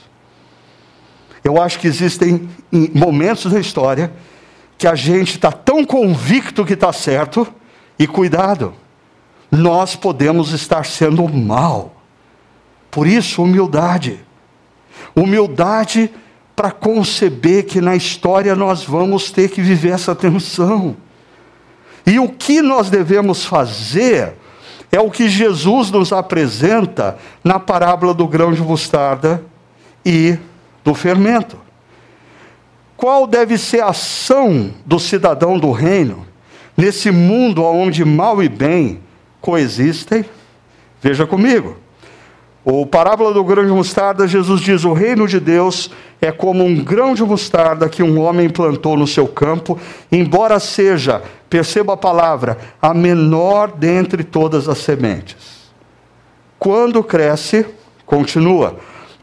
[1.43, 2.49] Eu acho que existem
[2.91, 4.11] momentos da história
[4.79, 7.47] que a gente está tão convicto que está certo,
[7.99, 8.73] e cuidado,
[9.51, 12.01] nós podemos estar sendo mal.
[12.89, 14.19] Por isso, humildade.
[15.15, 16.11] Humildade
[16.55, 20.95] para conceber que na história nós vamos ter que viver essa tensão.
[22.05, 24.33] E o que nós devemos fazer
[24.91, 29.43] é o que Jesus nos apresenta na parábola do grão de mostarda
[30.05, 30.37] e
[30.83, 31.57] do fermento.
[32.97, 36.27] Qual deve ser a ação do cidadão do reino
[36.75, 38.99] nesse mundo onde mal e bem
[39.39, 40.25] coexistem?
[41.01, 41.77] Veja comigo.
[42.63, 45.89] O parábola do grão de mostarda, Jesus diz: O reino de Deus
[46.21, 49.79] é como um grão de mostarda que um homem plantou no seu campo,
[50.11, 55.61] embora seja, perceba a palavra, a menor dentre todas as sementes.
[56.59, 57.65] Quando cresce,
[58.11, 58.75] Continua.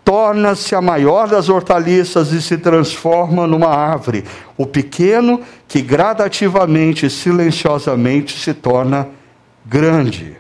[0.03, 4.25] Torna-se a maior das hortaliças e se transforma numa árvore.
[4.57, 9.07] O pequeno que gradativamente e silenciosamente se torna
[9.67, 10.39] grande.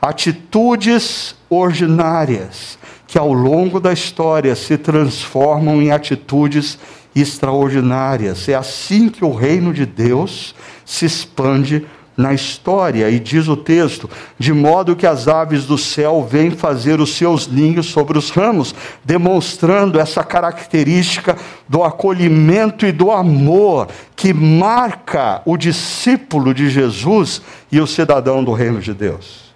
[0.00, 6.78] Atitudes ordinárias que ao longo da história se transformam em atitudes
[7.14, 8.48] extraordinárias.
[8.48, 11.84] É assim que o reino de Deus se expande
[12.16, 14.08] na história, e diz o texto:
[14.38, 18.74] de modo que as aves do céu vêm fazer os seus ninhos sobre os ramos,
[19.04, 21.36] demonstrando essa característica
[21.68, 28.52] do acolhimento e do amor que marca o discípulo de Jesus e o cidadão do
[28.52, 29.49] reino de Deus.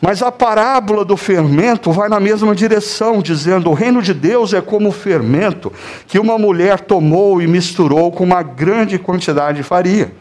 [0.00, 4.60] Mas a parábola do fermento vai na mesma direção, dizendo: o reino de Deus é
[4.60, 5.72] como o fermento
[6.06, 10.12] que uma mulher tomou e misturou com uma grande quantidade de farinha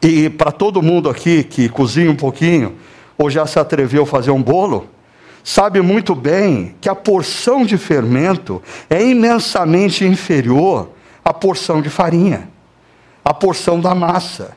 [0.00, 2.76] e para todo mundo aqui que cozinha um pouquinho,
[3.16, 4.86] ou já se atreveu a fazer um bolo,
[5.42, 10.90] sabe muito bem que a porção de fermento é imensamente inferior
[11.24, 12.48] à porção de farinha,
[13.24, 14.56] à porção da massa.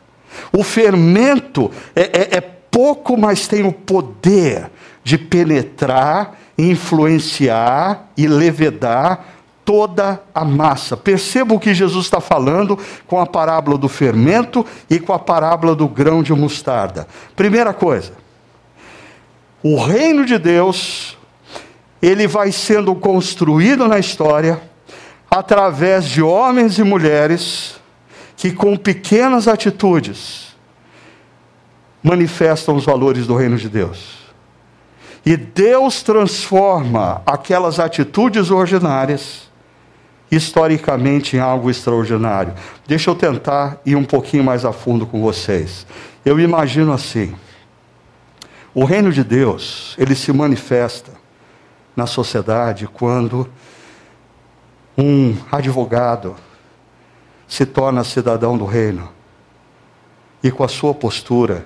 [0.54, 4.72] O fermento é, é, é pouco, mas tem o poder
[5.04, 9.26] de penetrar, influenciar e levedar
[9.66, 10.98] toda a massa.
[10.98, 15.76] Perceba o que Jesus está falando com a parábola do fermento e com a parábola
[15.76, 17.08] do grão de mostarda.
[17.36, 18.14] Primeira coisa,
[19.62, 21.18] o reino de Deus,
[22.02, 24.62] ele vai sendo construído na história
[25.30, 27.76] através de homens e mulheres
[28.36, 30.51] que com pequenas atitudes
[32.04, 34.22] manifestam os valores do reino de Deus.
[35.26, 39.50] E Deus transforma aquelas atitudes ordinárias
[40.32, 42.54] historicamente em algo extraordinário.
[42.88, 45.86] Deixa eu tentar ir um pouquinho mais a fundo com vocês.
[46.26, 47.36] Eu imagino assim:
[48.74, 51.12] o reino de Deus, ele se manifesta
[51.96, 53.48] na sociedade quando
[54.98, 56.36] um advogado
[57.48, 59.10] se torna cidadão do reino
[60.42, 61.66] e com a sua postura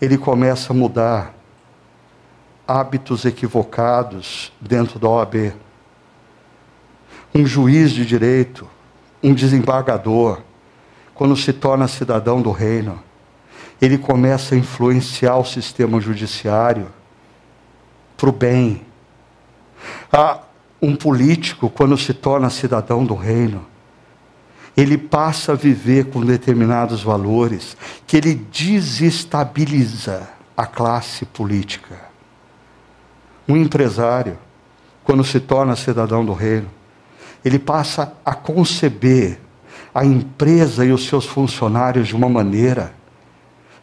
[0.00, 1.34] ele começa a mudar
[2.66, 5.54] hábitos equivocados dentro da OAB
[7.36, 8.66] um juiz de direito,
[9.22, 10.40] um desembargador,
[11.14, 13.02] quando se torna cidadão do reino,
[13.80, 16.88] ele começa a influenciar o sistema judiciário
[18.16, 18.86] para o bem.
[20.10, 20.40] Ah,
[20.80, 23.66] um político, quando se torna cidadão do reino,
[24.76, 31.98] ele passa a viver com determinados valores que ele desestabiliza a classe política.
[33.48, 34.38] Um empresário,
[35.02, 36.68] quando se torna cidadão do reino,
[37.44, 39.38] ele passa a conceber
[39.94, 42.92] a empresa e os seus funcionários de uma maneira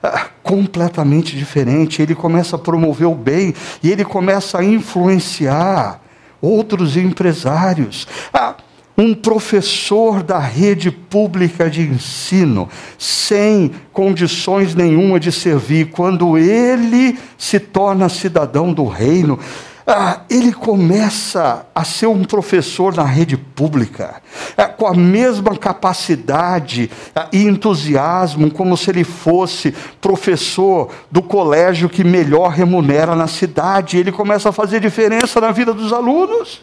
[0.02, 2.02] ah, completamente diferente.
[2.02, 6.02] Ele começa a promover o bem e ele começa a influenciar
[6.42, 8.08] outros empresários.
[8.34, 8.56] Ah,
[8.98, 17.60] um professor da rede pública de ensino, sem condições nenhuma de servir, quando ele se
[17.60, 19.40] torna cidadão do reino,
[19.86, 24.22] ah, ele começa a ser um professor na rede pública,
[24.56, 31.90] ah, com a mesma capacidade ah, e entusiasmo, como se ele fosse professor do colégio
[31.90, 33.98] que melhor remunera na cidade.
[33.98, 36.62] Ele começa a fazer diferença na vida dos alunos.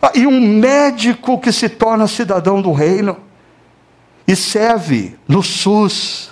[0.00, 3.16] Ah, e um médico que se torna cidadão do reino
[4.26, 6.30] e serve no SUS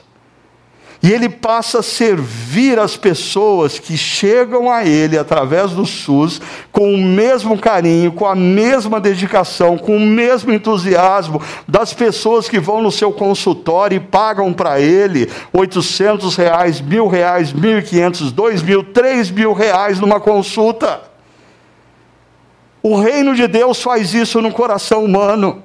[1.02, 6.40] e ele passa a servir as pessoas que chegam a ele através do SUS
[6.72, 12.58] com o mesmo carinho, com a mesma dedicação, com o mesmo entusiasmo das pessoas que
[12.58, 18.32] vão no seu consultório e pagam para ele 800 reais, mil reais, mil e quinhentos,
[18.32, 21.00] dois mil, três mil reais numa consulta.
[22.88, 25.62] O reino de Deus faz isso no coração humano.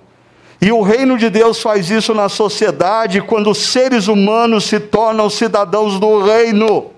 [0.62, 5.30] E o reino de Deus faz isso na sociedade quando os seres humanos se tornam
[5.30, 6.92] cidadãos do reino.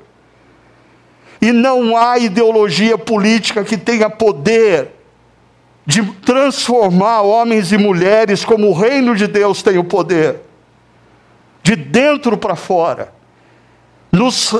[1.39, 4.95] E não há ideologia política que tenha poder
[5.86, 10.41] de transformar homens e mulheres como o reino de Deus tem o poder,
[11.61, 13.13] de dentro para fora.
[14.11, 14.55] Nos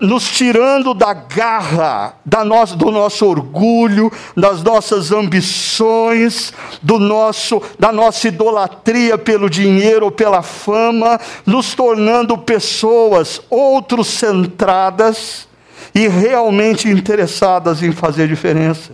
[0.00, 6.52] nos tirando da garra da nossa, do nosso orgulho, das nossas ambições,
[6.82, 15.46] do nosso, da nossa idolatria pelo dinheiro ou pela fama, nos tornando pessoas outros centradas
[15.94, 18.92] e realmente interessadas em fazer diferença.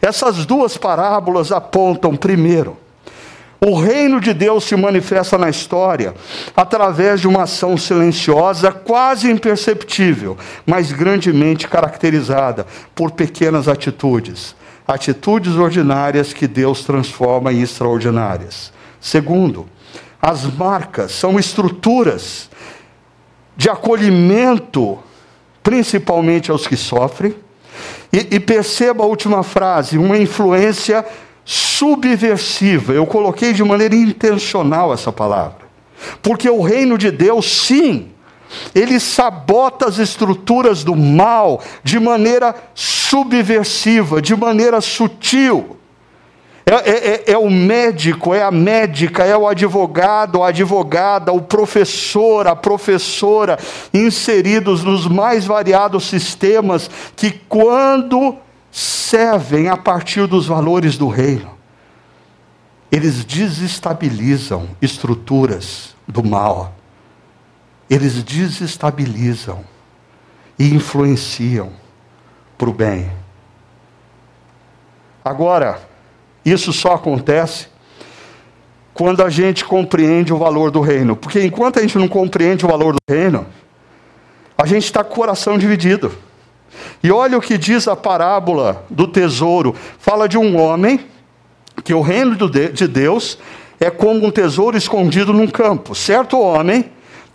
[0.00, 2.76] Essas duas parábolas apontam, primeiro,
[3.60, 6.14] O reino de Deus se manifesta na história
[6.54, 10.36] através de uma ação silenciosa, quase imperceptível,
[10.66, 14.54] mas grandemente caracterizada por pequenas atitudes.
[14.86, 18.72] Atitudes ordinárias que Deus transforma em extraordinárias.
[19.00, 19.66] Segundo,
[20.20, 22.50] as marcas são estruturas
[23.56, 24.98] de acolhimento,
[25.62, 27.34] principalmente aos que sofrem.
[28.12, 31.04] E, e perceba a última frase: uma influência
[31.46, 32.92] subversiva.
[32.92, 35.64] Eu coloquei de maneira intencional essa palavra.
[36.20, 38.08] Porque o reino de Deus, sim,
[38.74, 45.76] ele sabota as estruturas do mal de maneira subversiva, de maneira sutil.
[46.68, 51.40] É, é, é, é, o médico, é a médica, é o advogado, a advogada, o
[51.40, 53.56] professor, a professora,
[53.94, 58.36] inseridos nos mais variados sistemas que, quando
[58.76, 61.50] servem a partir dos valores do reino.
[62.92, 66.74] Eles desestabilizam estruturas do mal.
[67.88, 69.64] Eles desestabilizam
[70.58, 71.72] e influenciam
[72.58, 73.10] para o bem.
[75.24, 75.80] Agora,
[76.44, 77.68] isso só acontece
[78.92, 81.16] quando a gente compreende o valor do reino.
[81.16, 83.46] Porque enquanto a gente não compreende o valor do reino,
[84.58, 86.25] a gente está com o coração dividido.
[87.02, 91.00] E olha o que diz a parábola do tesouro: fala de um homem
[91.84, 93.38] que o reino de Deus
[93.78, 95.94] é como um tesouro escondido num campo.
[95.94, 96.90] Certo homem,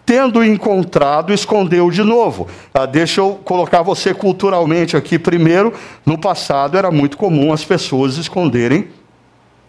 [0.06, 2.48] tendo encontrado, escondeu de novo.
[2.74, 5.74] Ah, deixa eu colocar você culturalmente aqui primeiro.
[6.06, 8.88] No passado era muito comum as pessoas esconderem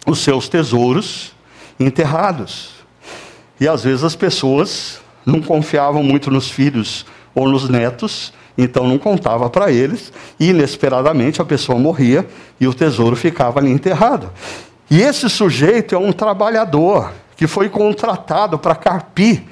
[0.06, 1.32] os seus tesouros
[1.78, 2.70] enterrados.
[3.60, 8.98] E às vezes as pessoas não confiavam muito nos filhos ou nos netos então não
[8.98, 12.26] contava para eles, e inesperadamente a pessoa morria
[12.60, 14.30] e o tesouro ficava ali enterrado.
[14.90, 19.42] E esse sujeito é um trabalhador que foi contratado para carpir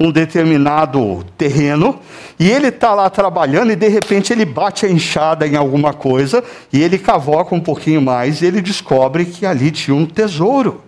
[0.00, 1.98] um determinado terreno,
[2.38, 6.42] e ele está lá trabalhando e de repente ele bate a enxada em alguma coisa
[6.72, 10.82] e ele cavoca um pouquinho mais e ele descobre que ali tinha um tesouro.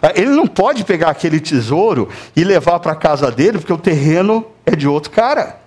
[0.00, 4.46] Ah, ele não pode pegar aquele tesouro e levar para casa dele, porque o terreno
[4.64, 5.60] é de outro cara.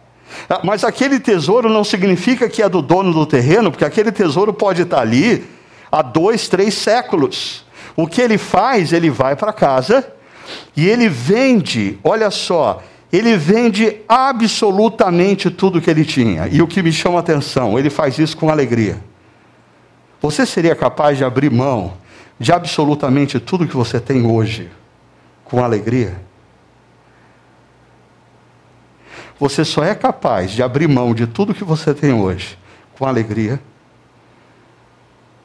[0.50, 4.54] Ah, mas aquele tesouro não significa que é do dono do terreno, porque aquele tesouro
[4.54, 5.46] pode estar ali
[5.92, 7.66] há dois, três séculos.
[7.96, 8.94] O que ele faz?
[8.94, 10.08] Ele vai para casa
[10.76, 16.48] e ele vende, olha só, ele vende absolutamente tudo que ele tinha.
[16.48, 19.02] E o que me chama a atenção, ele faz isso com alegria.
[20.22, 21.94] Você seria capaz de abrir mão
[22.40, 24.70] de absolutamente tudo que você tem hoje
[25.44, 26.22] com alegria?
[29.42, 32.60] Você só é capaz de abrir mão de tudo que você tem hoje
[32.96, 33.60] com alegria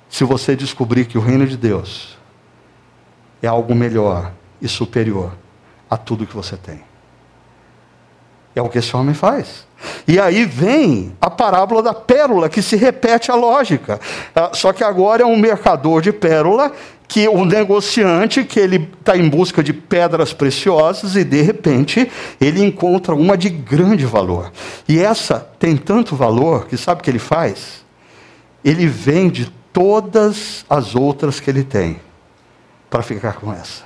[0.07, 2.19] se você descobrir que o reino de Deus
[3.41, 5.33] é algo melhor e superior
[5.89, 6.83] a tudo que você tem.
[8.55, 9.67] É o que esse homem faz.
[10.07, 13.99] E aí vem a parábola da pérola, que se repete a lógica.
[14.35, 16.71] Ah, só que agora é um mercador de pérola
[17.09, 22.65] que o negociante que ele está em busca de pedras preciosas e de repente ele
[22.65, 24.53] encontra uma de grande valor.
[24.89, 27.85] E essa tem tanto valor que sabe o que ele faz?
[28.65, 32.01] Ele vende todas as outras que ele tem
[32.91, 33.85] para ficar com essa.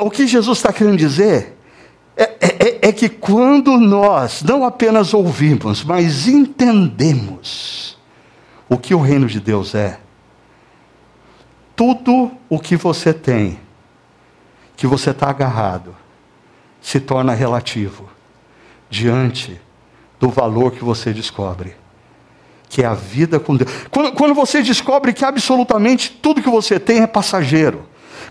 [0.00, 1.56] O que Jesus está querendo dizer
[2.16, 7.98] é, é, é, é que quando nós não apenas ouvimos, mas entendemos
[8.68, 10.00] o que o reino de Deus é,
[11.76, 13.60] tudo o que você tem,
[14.76, 15.94] que você está agarrado,
[16.80, 18.08] se torna relativo
[18.88, 19.60] diante
[20.18, 21.76] do valor que você descobre,
[22.68, 23.70] que é a vida com Deus.
[23.90, 27.86] Quando, quando você descobre que absolutamente tudo que você tem é passageiro,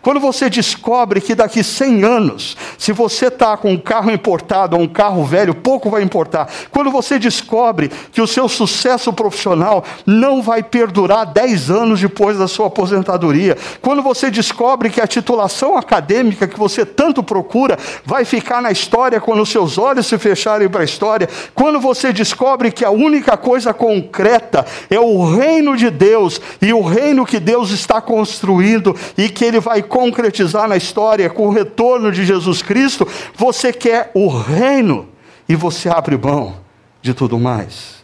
[0.06, 4.84] quando você descobre que daqui 100 anos, se você está com um carro importado ou
[4.84, 6.48] um carro velho, pouco vai importar.
[6.70, 12.48] Quando você descobre que o seu sucesso profissional não vai perdurar 10 anos depois da
[12.48, 13.58] sua aposentadoria.
[13.82, 17.76] Quando você descobre que a titulação acadêmica que você tanto procura
[18.06, 21.28] vai ficar na história quando seus olhos se fecharem para a história.
[21.56, 26.84] Quando você descobre que a única coisa concreta é o reino de Deus e o
[26.84, 32.12] reino que Deus está construindo e que ele vai concretizar na história com o retorno
[32.12, 35.08] de Jesus Cristo, você quer o reino
[35.48, 36.58] e você abre mão
[37.02, 38.04] de tudo mais.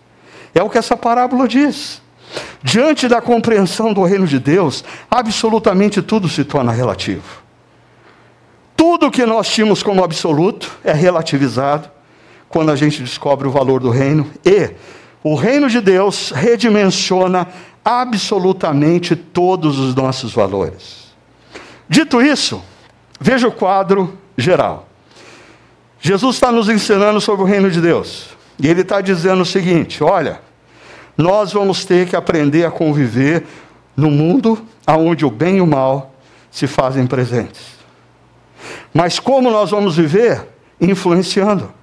[0.56, 2.02] É o que essa parábola diz.
[2.64, 7.42] Diante da compreensão do reino de Deus, absolutamente tudo se torna relativo.
[8.74, 11.92] Tudo que nós tínhamos como absoluto é relativizado
[12.48, 14.70] quando a gente descobre o valor do reino e
[15.22, 17.50] o reino de Deus redimensiona
[17.84, 21.01] absolutamente todos os nossos valores.
[21.92, 22.64] Dito isso,
[23.20, 24.88] veja o quadro geral.
[26.00, 28.30] Jesus está nos ensinando sobre o reino de Deus.
[28.58, 30.40] E ele está dizendo o seguinte: olha,
[31.18, 33.44] nós vamos ter que aprender a conviver
[33.94, 36.16] no mundo onde o bem e o mal
[36.50, 37.62] se fazem presentes.
[38.94, 40.48] Mas como nós vamos viver?
[40.80, 41.74] Influenciando.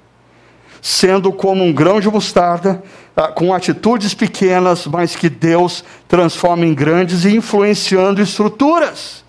[0.81, 2.83] Sendo como um grão de mostarda,
[3.15, 9.28] ah, com atitudes pequenas, mas que Deus transforma em grandes e influenciando estruturas.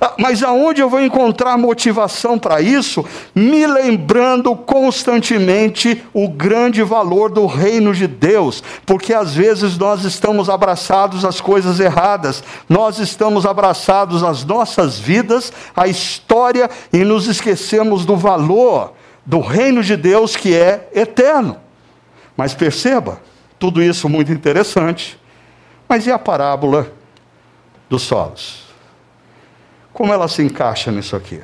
[0.00, 3.04] Ah, mas aonde eu vou encontrar motivação para isso?
[3.34, 10.48] Me lembrando constantemente o grande valor do reino de Deus, porque às vezes nós estamos
[10.48, 18.04] abraçados às coisas erradas, nós estamos abraçados às nossas vidas, à história e nos esquecemos
[18.04, 18.92] do valor
[19.24, 21.58] do reino de Deus que é eterno.
[22.36, 23.20] Mas perceba,
[23.58, 25.18] tudo isso muito interessante,
[25.88, 26.90] mas e a parábola
[27.90, 28.67] dos solos?
[29.98, 31.40] Como ela se encaixa nisso aqui?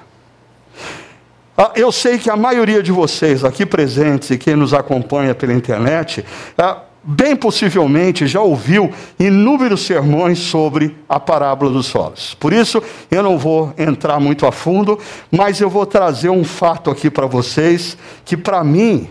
[1.58, 5.52] Ah, eu sei que a maioria de vocês aqui presentes e quem nos acompanha pela
[5.52, 6.24] internet,
[6.56, 12.34] ah, bem possivelmente já ouviu inúmeros sermões sobre a parábola dos solos.
[12.34, 12.80] Por isso,
[13.10, 15.00] eu não vou entrar muito a fundo,
[15.32, 19.08] mas eu vou trazer um fato aqui para vocês que, para mim,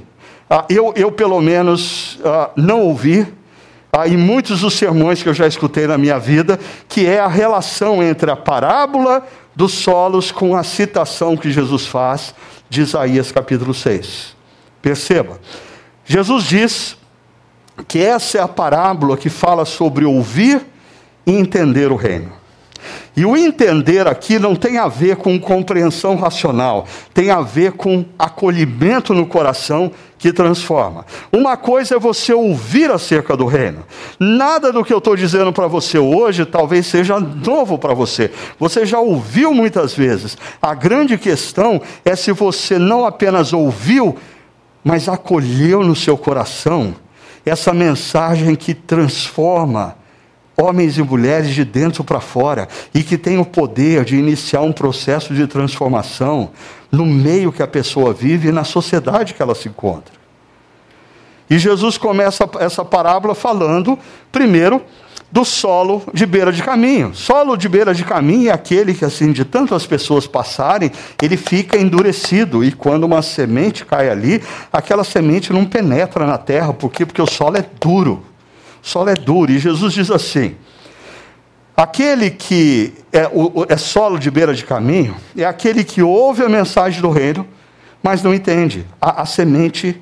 [0.50, 2.18] ah, eu, eu pelo menos
[2.56, 3.28] não ouvi
[4.08, 8.02] em muitos dos sermões que eu já escutei na minha vida, que é a relação
[8.02, 9.24] entre a parábola
[9.56, 12.34] dos solos com a citação que Jesus faz
[12.68, 14.36] de Isaías capítulo 6.
[14.82, 15.40] Perceba,
[16.06, 16.98] Jesus diz
[17.88, 20.66] que essa é a parábola que fala sobre ouvir
[21.26, 22.43] e entender o reino.
[23.16, 28.06] E o entender aqui não tem a ver com compreensão racional, tem a ver com
[28.18, 31.06] acolhimento no coração que transforma.
[31.32, 33.84] Uma coisa é você ouvir acerca do reino.
[34.18, 38.32] Nada do que eu estou dizendo para você hoje talvez seja novo para você.
[38.58, 40.38] Você já ouviu muitas vezes.
[40.62, 44.16] A grande questão é se você não apenas ouviu,
[44.84, 46.96] mas acolheu no seu coração
[47.46, 49.96] essa mensagem que transforma
[50.56, 54.72] homens e mulheres de dentro para fora e que têm o poder de iniciar um
[54.72, 56.52] processo de transformação
[56.92, 60.14] no meio que a pessoa vive e na sociedade que ela se encontra.
[61.50, 63.98] E Jesus começa essa parábola falando,
[64.32, 64.82] primeiro,
[65.32, 67.14] do solo de beira de caminho.
[67.16, 70.92] Solo de beira de caminho é aquele que, assim, de tantas pessoas passarem,
[71.22, 72.64] ele fica endurecido.
[72.64, 74.42] E quando uma semente cai ali,
[74.72, 76.72] aquela semente não penetra na terra.
[76.72, 77.06] Por quê?
[77.06, 78.24] Porque o solo é duro
[78.84, 79.52] solo é duro.
[79.52, 80.56] E Jesus diz assim:
[81.76, 83.28] aquele que é,
[83.70, 87.48] é solo de beira de caminho é aquele que ouve a mensagem do reino,
[88.04, 88.86] mas não entende.
[89.02, 90.00] A, a semente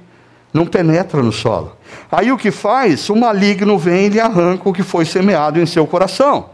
[0.53, 1.77] não penetra no solo.
[2.11, 3.09] Aí o que faz?
[3.09, 6.49] O maligno vem e lhe arranca o que foi semeado em seu coração.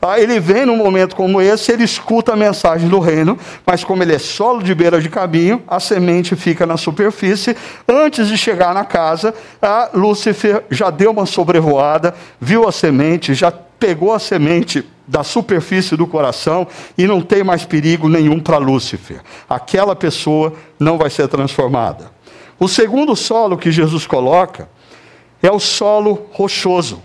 [0.00, 4.02] Ah, ele vem num momento como esse, ele escuta a mensagem do reino, mas como
[4.02, 7.56] ele é solo de beira de caminho, a semente fica na superfície.
[7.88, 13.50] Antes de chegar na casa, a Lúcifer já deu uma sobrevoada, viu a semente, já
[13.50, 16.66] pegou a semente da superfície do coração
[16.96, 19.20] e não tem mais perigo nenhum para Lúcifer.
[19.48, 22.10] Aquela pessoa não vai ser transformada.
[22.58, 24.68] O segundo solo que Jesus coloca
[25.42, 27.02] é o solo rochoso.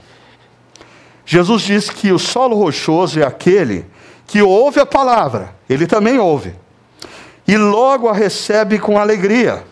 [1.32, 3.86] Jesus diz que o solo rochoso é aquele
[4.25, 6.55] que ouve a palavra, ele também ouve,
[7.47, 9.63] e logo a recebe com alegria.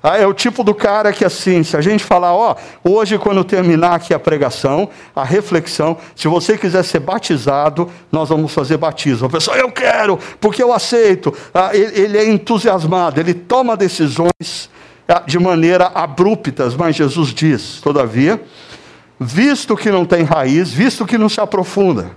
[0.00, 2.54] Ah, é o tipo do cara que, assim, se a gente falar, ó,
[2.84, 8.54] hoje, quando terminar aqui a pregação, a reflexão, se você quiser ser batizado, nós vamos
[8.54, 9.26] fazer batismo.
[9.26, 11.34] A pessoa, eu quero, porque eu aceito.
[11.52, 14.70] Ah, ele, é entusiasmado, ele toma decisões
[15.08, 18.40] ah, de maneira abruptas, mas Jesus diz, todavia,
[19.20, 22.16] visto que não tem raiz, visto que não se aprofunda.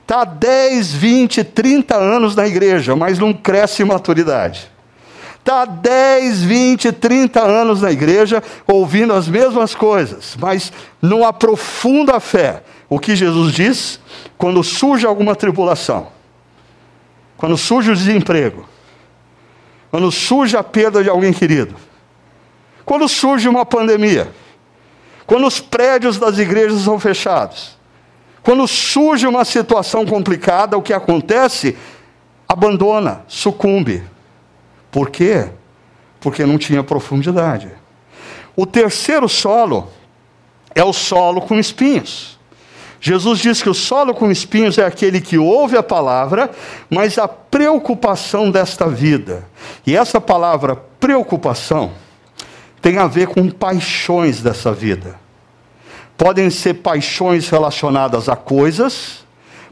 [0.00, 4.70] Está 10, 20, 30 anos na igreja, mas não cresce em maturidade.
[5.38, 10.72] Está 10, 20, 30 anos na igreja, ouvindo as mesmas coisas, mas
[11.02, 12.62] não aprofunda a fé.
[12.88, 14.00] O que Jesus diz?
[14.38, 16.08] Quando surge alguma tribulação,
[17.36, 18.66] quando surge o desemprego,
[19.90, 21.74] quando surge a perda de alguém querido,
[22.84, 24.30] quando surge uma pandemia,
[25.32, 27.78] quando os prédios das igrejas são fechados,
[28.42, 31.74] quando surge uma situação complicada, o que acontece?
[32.46, 34.02] Abandona, sucumbe.
[34.90, 35.48] Por quê?
[36.20, 37.70] Porque não tinha profundidade.
[38.54, 39.88] O terceiro solo
[40.74, 42.38] é o solo com espinhos.
[43.00, 46.50] Jesus diz que o solo com espinhos é aquele que ouve a palavra,
[46.90, 49.48] mas a preocupação desta vida.
[49.86, 51.90] E essa palavra preocupação
[52.82, 55.21] tem a ver com paixões dessa vida.
[56.22, 59.24] Podem ser paixões relacionadas a coisas,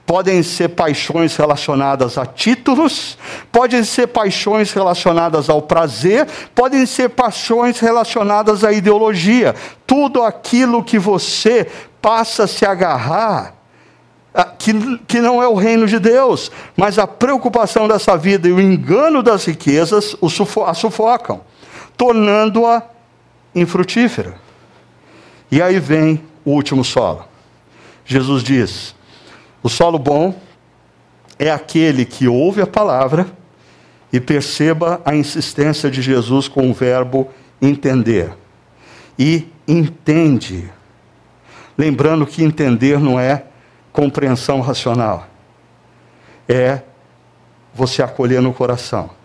[0.05, 3.17] podem ser paixões relacionadas a títulos,
[3.53, 9.55] podem ser paixões relacionadas ao prazer, podem ser paixões relacionadas à ideologia.
[9.87, 11.71] Tudo aquilo que você
[12.03, 13.55] passa a se agarrar
[14.59, 18.61] que, que não é o reino de Deus, mas a preocupação dessa vida e o
[18.61, 20.17] engano das riquezas
[20.67, 21.43] a sufocam,
[21.97, 22.83] tornando-a
[23.55, 24.35] infrutífera.
[25.49, 27.25] E aí vem o último solo.
[28.05, 28.95] Jesus diz:
[29.63, 30.35] o solo bom
[31.39, 33.27] é aquele que ouve a palavra
[34.13, 37.29] e perceba a insistência de Jesus com o verbo
[37.61, 38.33] entender.
[39.19, 40.71] E entende.
[41.77, 43.45] Lembrando que entender não é
[43.93, 45.29] compreensão racional.
[46.49, 46.81] É
[47.73, 49.20] você acolher no coração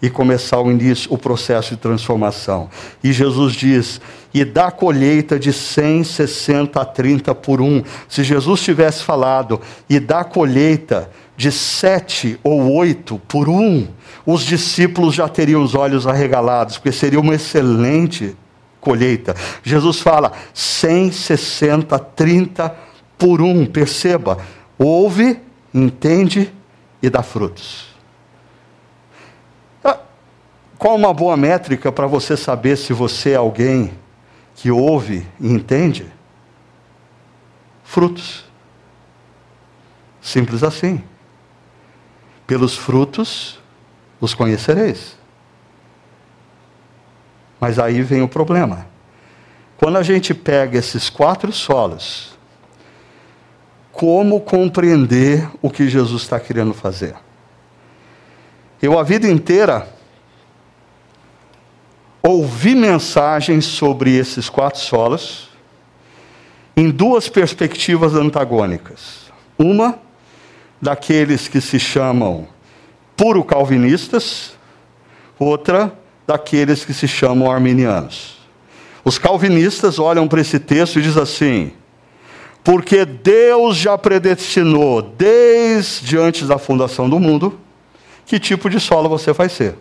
[0.00, 2.68] e começar o início, o processo de transformação.
[3.02, 4.00] E Jesus diz:
[4.32, 7.82] e dá colheita de 100, 60 a 30 por um.
[8.08, 13.86] Se Jesus tivesse falado e dá colheita de sete ou oito por um,
[14.26, 18.36] os discípulos já teriam os olhos arregalados, porque seria uma excelente
[18.80, 19.34] colheita.
[19.62, 22.74] Jesus fala 100, 60, 30
[23.16, 24.38] por um, perceba,
[24.78, 25.40] ouve,
[25.72, 26.52] entende
[27.02, 27.97] e dá frutos.
[30.78, 33.92] Qual uma boa métrica para você saber se você é alguém
[34.54, 36.06] que ouve e entende?
[37.82, 38.44] Frutos.
[40.20, 41.02] Simples assim.
[42.46, 43.60] Pelos frutos
[44.20, 45.18] os conhecereis.
[47.60, 48.86] Mas aí vem o problema.
[49.76, 52.38] Quando a gente pega esses quatro solos
[53.90, 57.16] como compreender o que Jesus está querendo fazer.
[58.80, 59.97] Eu a vida inteira
[62.22, 65.48] ouvi mensagens sobre esses quatro solas
[66.76, 69.30] em duas perspectivas antagônicas.
[69.58, 69.98] Uma
[70.80, 72.46] daqueles que se chamam
[73.16, 74.52] puro calvinistas,
[75.38, 75.92] outra
[76.26, 78.38] daqueles que se chamam arminianos.
[79.04, 81.72] Os calvinistas olham para esse texto e dizem assim:
[82.62, 87.58] porque Deus já predestinou desde antes da fundação do mundo
[88.26, 89.74] que tipo de solo você vai ser.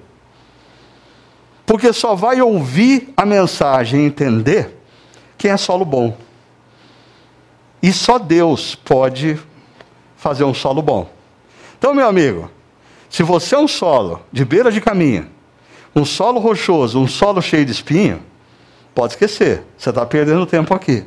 [1.67, 4.75] Porque só vai ouvir a mensagem e entender
[5.37, 6.17] quem é solo bom.
[7.83, 9.39] E só Deus pode
[10.15, 11.07] fazer um solo bom.
[11.77, 12.49] Então, meu amigo,
[13.07, 15.29] se você é um solo de beira de caminho,
[15.95, 18.23] um solo rochoso, um solo cheio de espinho,
[18.95, 21.05] pode esquecer, você está perdendo tempo aqui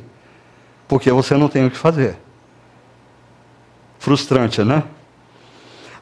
[0.91, 2.17] porque você não tem o que fazer.
[3.97, 4.83] Frustrante, né?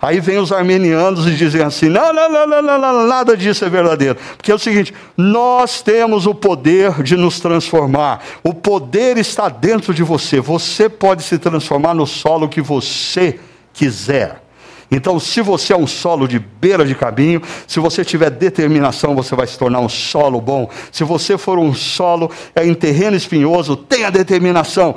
[0.02, 3.66] Aí vem os armenianos e dizem assim: não, não, não, não, não, não, nada disso
[3.66, 4.18] é verdadeiro.
[4.38, 8.24] Porque é o seguinte: nós temos o poder de nos transformar.
[8.42, 10.40] O poder está dentro de você.
[10.40, 13.40] Você pode se transformar no solo que você
[13.74, 14.42] quiser.
[14.92, 19.36] Então, se você é um solo de beira de caminho, se você tiver determinação, você
[19.36, 20.68] vai se tornar um solo bom.
[20.92, 24.96] Se você for um solo é, em terreno espinhoso, tenha determinação.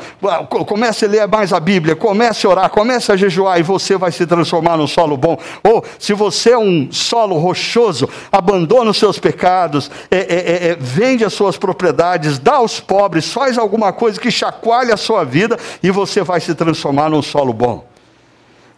[0.67, 4.11] Comece a ler mais a Bíblia, comece a orar, comece a jejuar e você vai
[4.11, 5.37] se transformar num solo bom.
[5.63, 10.77] Ou, se você é um solo rochoso, abandona os seus pecados, é, é, é, é,
[10.77, 15.59] vende as suas propriedades, dá aos pobres, faz alguma coisa que chacoalhe a sua vida
[15.83, 17.87] e você vai se transformar num solo bom.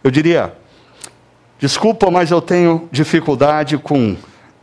[0.03, 0.53] Eu diria,
[1.59, 4.17] Desculpa, mas eu tenho dificuldade com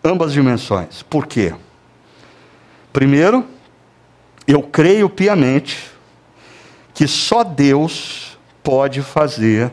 [0.05, 1.03] ambas dimensões.
[1.03, 1.55] Por quê?
[2.93, 3.47] Primeiro,
[4.47, 5.91] eu creio piamente
[6.93, 9.73] que só Deus pode fazer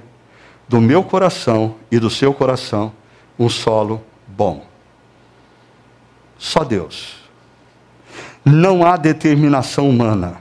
[0.68, 2.94] do meu coração e do seu coração
[3.38, 4.66] um solo bom.
[6.38, 7.18] Só Deus.
[8.46, 10.38] Não há determinação humana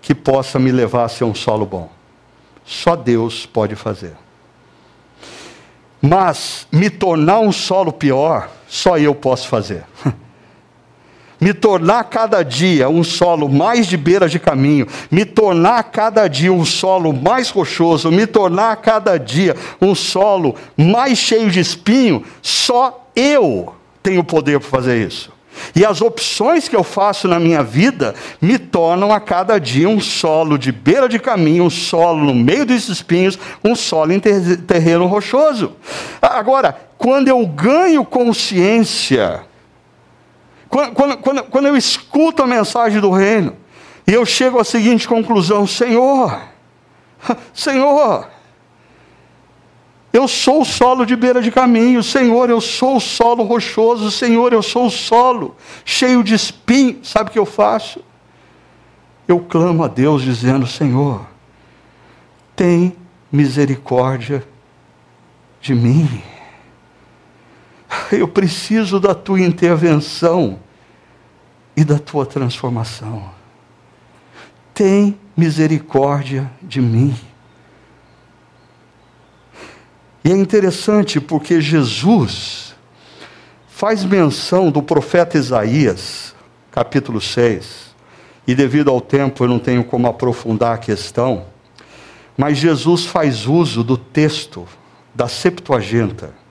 [0.00, 1.90] que possa me levar a ser um solo bom.
[2.64, 4.16] Só Deus pode fazer.
[6.02, 9.84] Mas me tornar um solo pior, só eu posso fazer.
[11.40, 16.52] me tornar cada dia um solo mais de beira de caminho, me tornar cada dia
[16.52, 23.08] um solo mais rochoso, me tornar cada dia um solo mais cheio de espinho, só
[23.14, 25.32] eu tenho poder para fazer isso.
[25.74, 30.00] E as opções que eu faço na minha vida me tornam a cada dia um
[30.00, 35.06] solo de beira de caminho, um solo no meio dos espinhos, um solo em terreno
[35.06, 35.76] rochoso.
[36.20, 39.42] Agora, quando eu ganho consciência,
[40.68, 43.56] quando, quando, quando, quando eu escuto a mensagem do reino,
[44.06, 46.40] e eu chego à seguinte conclusão: Senhor,
[47.52, 48.28] Senhor,
[50.12, 54.52] eu sou o solo de beira de caminho, Senhor, eu sou o solo rochoso, Senhor,
[54.52, 57.02] eu sou o solo cheio de espinho.
[57.02, 58.04] Sabe o que eu faço?
[59.26, 61.26] Eu clamo a Deus dizendo: Senhor,
[62.54, 62.94] tem
[63.30, 64.46] misericórdia
[65.60, 66.22] de mim.
[68.10, 70.58] Eu preciso da tua intervenção
[71.74, 73.30] e da tua transformação.
[74.74, 77.14] Tem misericórdia de mim.
[80.24, 82.74] E é interessante porque Jesus
[83.68, 86.34] faz menção do profeta Isaías,
[86.70, 87.92] capítulo 6,
[88.46, 91.46] e devido ao tempo eu não tenho como aprofundar a questão,
[92.36, 94.66] mas Jesus faz uso do texto
[95.14, 96.41] da Septuaginta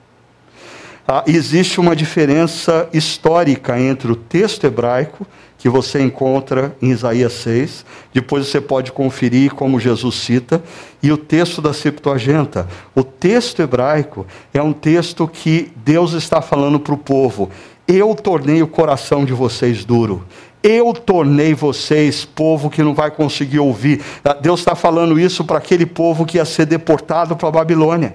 [1.06, 5.26] ah, existe uma diferença histórica entre o texto hebraico,
[5.58, 10.62] que você encontra em Isaías 6, depois você pode conferir como Jesus cita,
[11.02, 12.68] e o texto da Septuaginta.
[12.94, 17.50] O texto hebraico é um texto que Deus está falando para o povo:
[17.86, 20.24] Eu tornei o coração de vocês duro.
[20.62, 24.00] Eu tornei vocês povo que não vai conseguir ouvir.
[24.40, 28.14] Deus está falando isso para aquele povo que ia ser deportado para a Babilônia.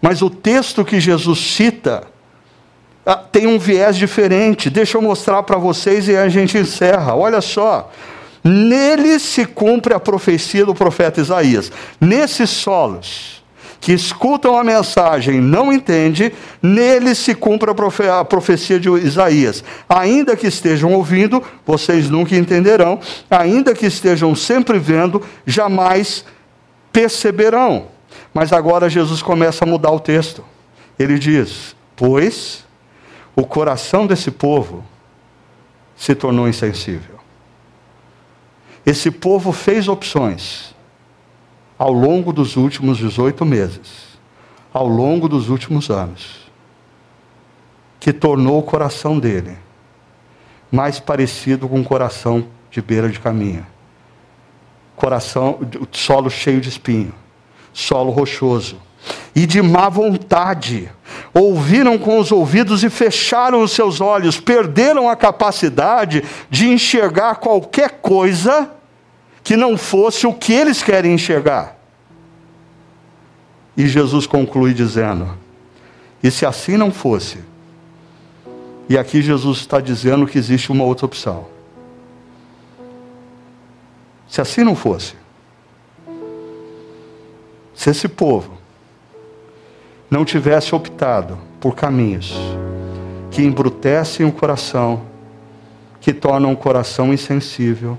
[0.00, 2.04] Mas o texto que Jesus cita
[3.06, 4.68] ah, tem um viés diferente.
[4.68, 7.14] Deixa eu mostrar para vocês e a gente encerra.
[7.14, 7.92] Olha só.
[8.42, 11.70] Nele se cumpre a profecia do profeta Isaías.
[12.00, 13.44] Nesses solos
[13.80, 19.62] que escutam a mensagem não entende, nele se cumpre a, profe a profecia de Isaías.
[19.88, 22.98] Ainda que estejam ouvindo, vocês nunca entenderão.
[23.30, 26.24] Ainda que estejam sempre vendo, jamais
[26.92, 27.95] perceberão.
[28.32, 30.44] Mas agora Jesus começa a mudar o texto.
[30.98, 32.66] Ele diz: Pois
[33.34, 34.84] o coração desse povo
[35.96, 37.16] se tornou insensível.
[38.84, 40.74] Esse povo fez opções
[41.78, 44.18] ao longo dos últimos 18 meses,
[44.72, 46.50] ao longo dos últimos anos,
[47.98, 49.58] que tornou o coração dele
[50.70, 53.66] mais parecido com um coração de beira de caminho.
[54.94, 55.58] Coração,
[55.92, 57.14] solo cheio de espinho
[57.76, 58.80] solo rochoso,
[59.34, 60.90] e de má vontade.
[61.34, 68.00] Ouviram com os ouvidos e fecharam os seus olhos, perderam a capacidade de enxergar qualquer
[68.00, 68.70] coisa
[69.44, 71.76] que não fosse o que eles querem enxergar.
[73.76, 75.36] E Jesus conclui dizendo:
[76.22, 77.44] e se assim não fosse?
[78.88, 81.46] E aqui Jesus está dizendo que existe uma outra opção.
[84.26, 85.14] Se assim não fosse,
[87.86, 88.50] se esse povo
[90.10, 92.34] não tivesse optado por caminhos
[93.30, 95.02] que embrutecem o coração,
[96.00, 97.96] que tornam o coração insensível,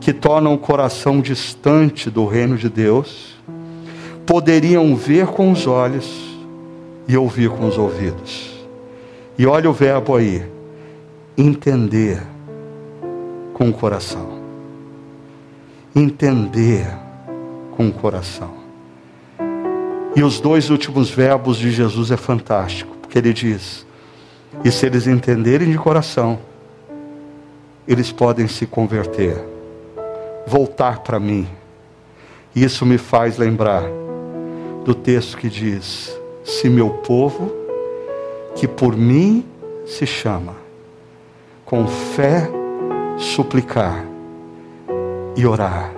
[0.00, 3.36] que tornam o coração distante do reino de Deus,
[4.26, 6.36] poderiam ver com os olhos
[7.06, 8.66] e ouvir com os ouvidos.
[9.38, 10.44] E olha o verbo aí,
[11.38, 12.20] entender
[13.52, 14.42] com o coração.
[15.94, 16.88] Entender
[17.76, 18.53] com o coração.
[20.16, 23.84] E os dois últimos verbos de Jesus é fantástico, porque ele diz:
[24.62, 26.38] e se eles entenderem de coração,
[27.88, 29.36] eles podem se converter,
[30.46, 31.48] voltar para mim.
[32.54, 33.82] Isso me faz lembrar
[34.84, 37.52] do texto que diz: Se meu povo,
[38.54, 39.44] que por mim
[39.84, 40.54] se chama,
[41.64, 42.48] com fé
[43.18, 44.06] suplicar
[45.36, 45.92] e orar,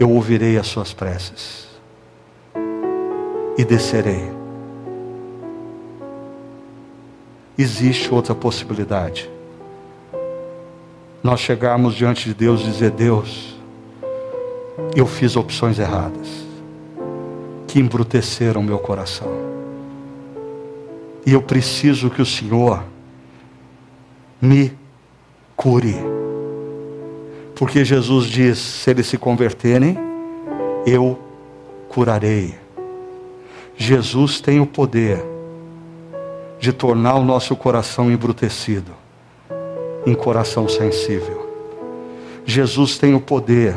[0.00, 1.67] eu ouvirei as suas preces
[3.58, 4.30] e descerei.
[7.58, 9.28] Existe outra possibilidade.
[11.22, 13.58] Nós chegarmos diante de Deus e dizer: Deus,
[14.94, 16.46] eu fiz opções erradas
[17.66, 19.28] que embruteceram meu coração.
[21.26, 22.82] E eu preciso que o Senhor
[24.40, 24.72] me
[25.56, 26.18] cure
[27.58, 29.98] porque Jesus diz: se eles se converterem,
[30.86, 31.18] eu
[31.88, 32.54] curarei.
[33.80, 35.24] Jesus tem o poder
[36.58, 38.90] de tornar o nosso coração embrutecido
[40.04, 41.48] em coração sensível.
[42.44, 43.76] Jesus tem o poder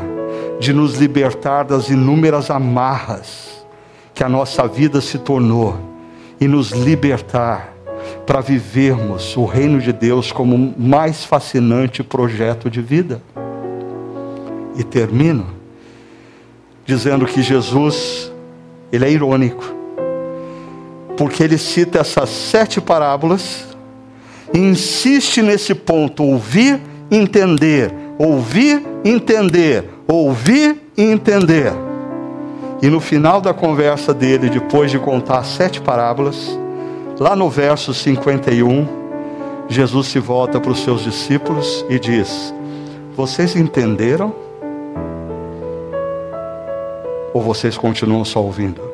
[0.58, 3.64] de nos libertar das inúmeras amarras
[4.12, 5.78] que a nossa vida se tornou
[6.40, 7.72] e nos libertar
[8.26, 13.22] para vivermos o reino de Deus como o mais fascinante projeto de vida.
[14.76, 15.46] E termino
[16.84, 18.32] dizendo que Jesus,
[18.90, 19.81] ele é irônico,
[21.22, 23.64] porque ele cita essas sete parábolas
[24.52, 26.80] insiste nesse ponto: ouvir,
[27.12, 31.72] entender, ouvir, entender, ouvir e entender.
[32.82, 36.58] E no final da conversa dele, depois de contar sete parábolas,
[37.20, 38.84] lá no verso 51,
[39.68, 42.52] Jesus se volta para os seus discípulos e diz:
[43.14, 44.34] Vocês entenderam?
[47.32, 48.91] Ou vocês continuam só ouvindo?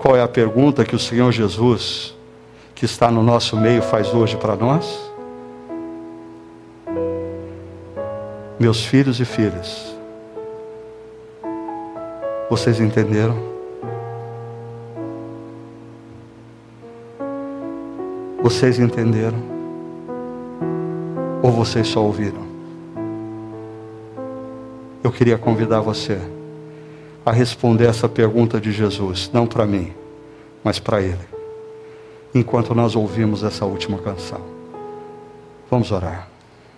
[0.00, 2.16] Qual é a pergunta que o Senhor Jesus,
[2.74, 4.98] que está no nosso meio, faz hoje para nós?
[8.58, 9.94] Meus filhos e filhas,
[12.48, 13.36] vocês entenderam?
[18.42, 19.38] Vocês entenderam?
[21.42, 22.48] Ou vocês só ouviram?
[25.04, 26.18] Eu queria convidar você
[27.24, 29.92] a responder essa pergunta de Jesus, não para mim,
[30.64, 31.18] mas para Ele,
[32.34, 34.40] enquanto nós ouvimos essa última canção.
[35.70, 36.29] Vamos orar.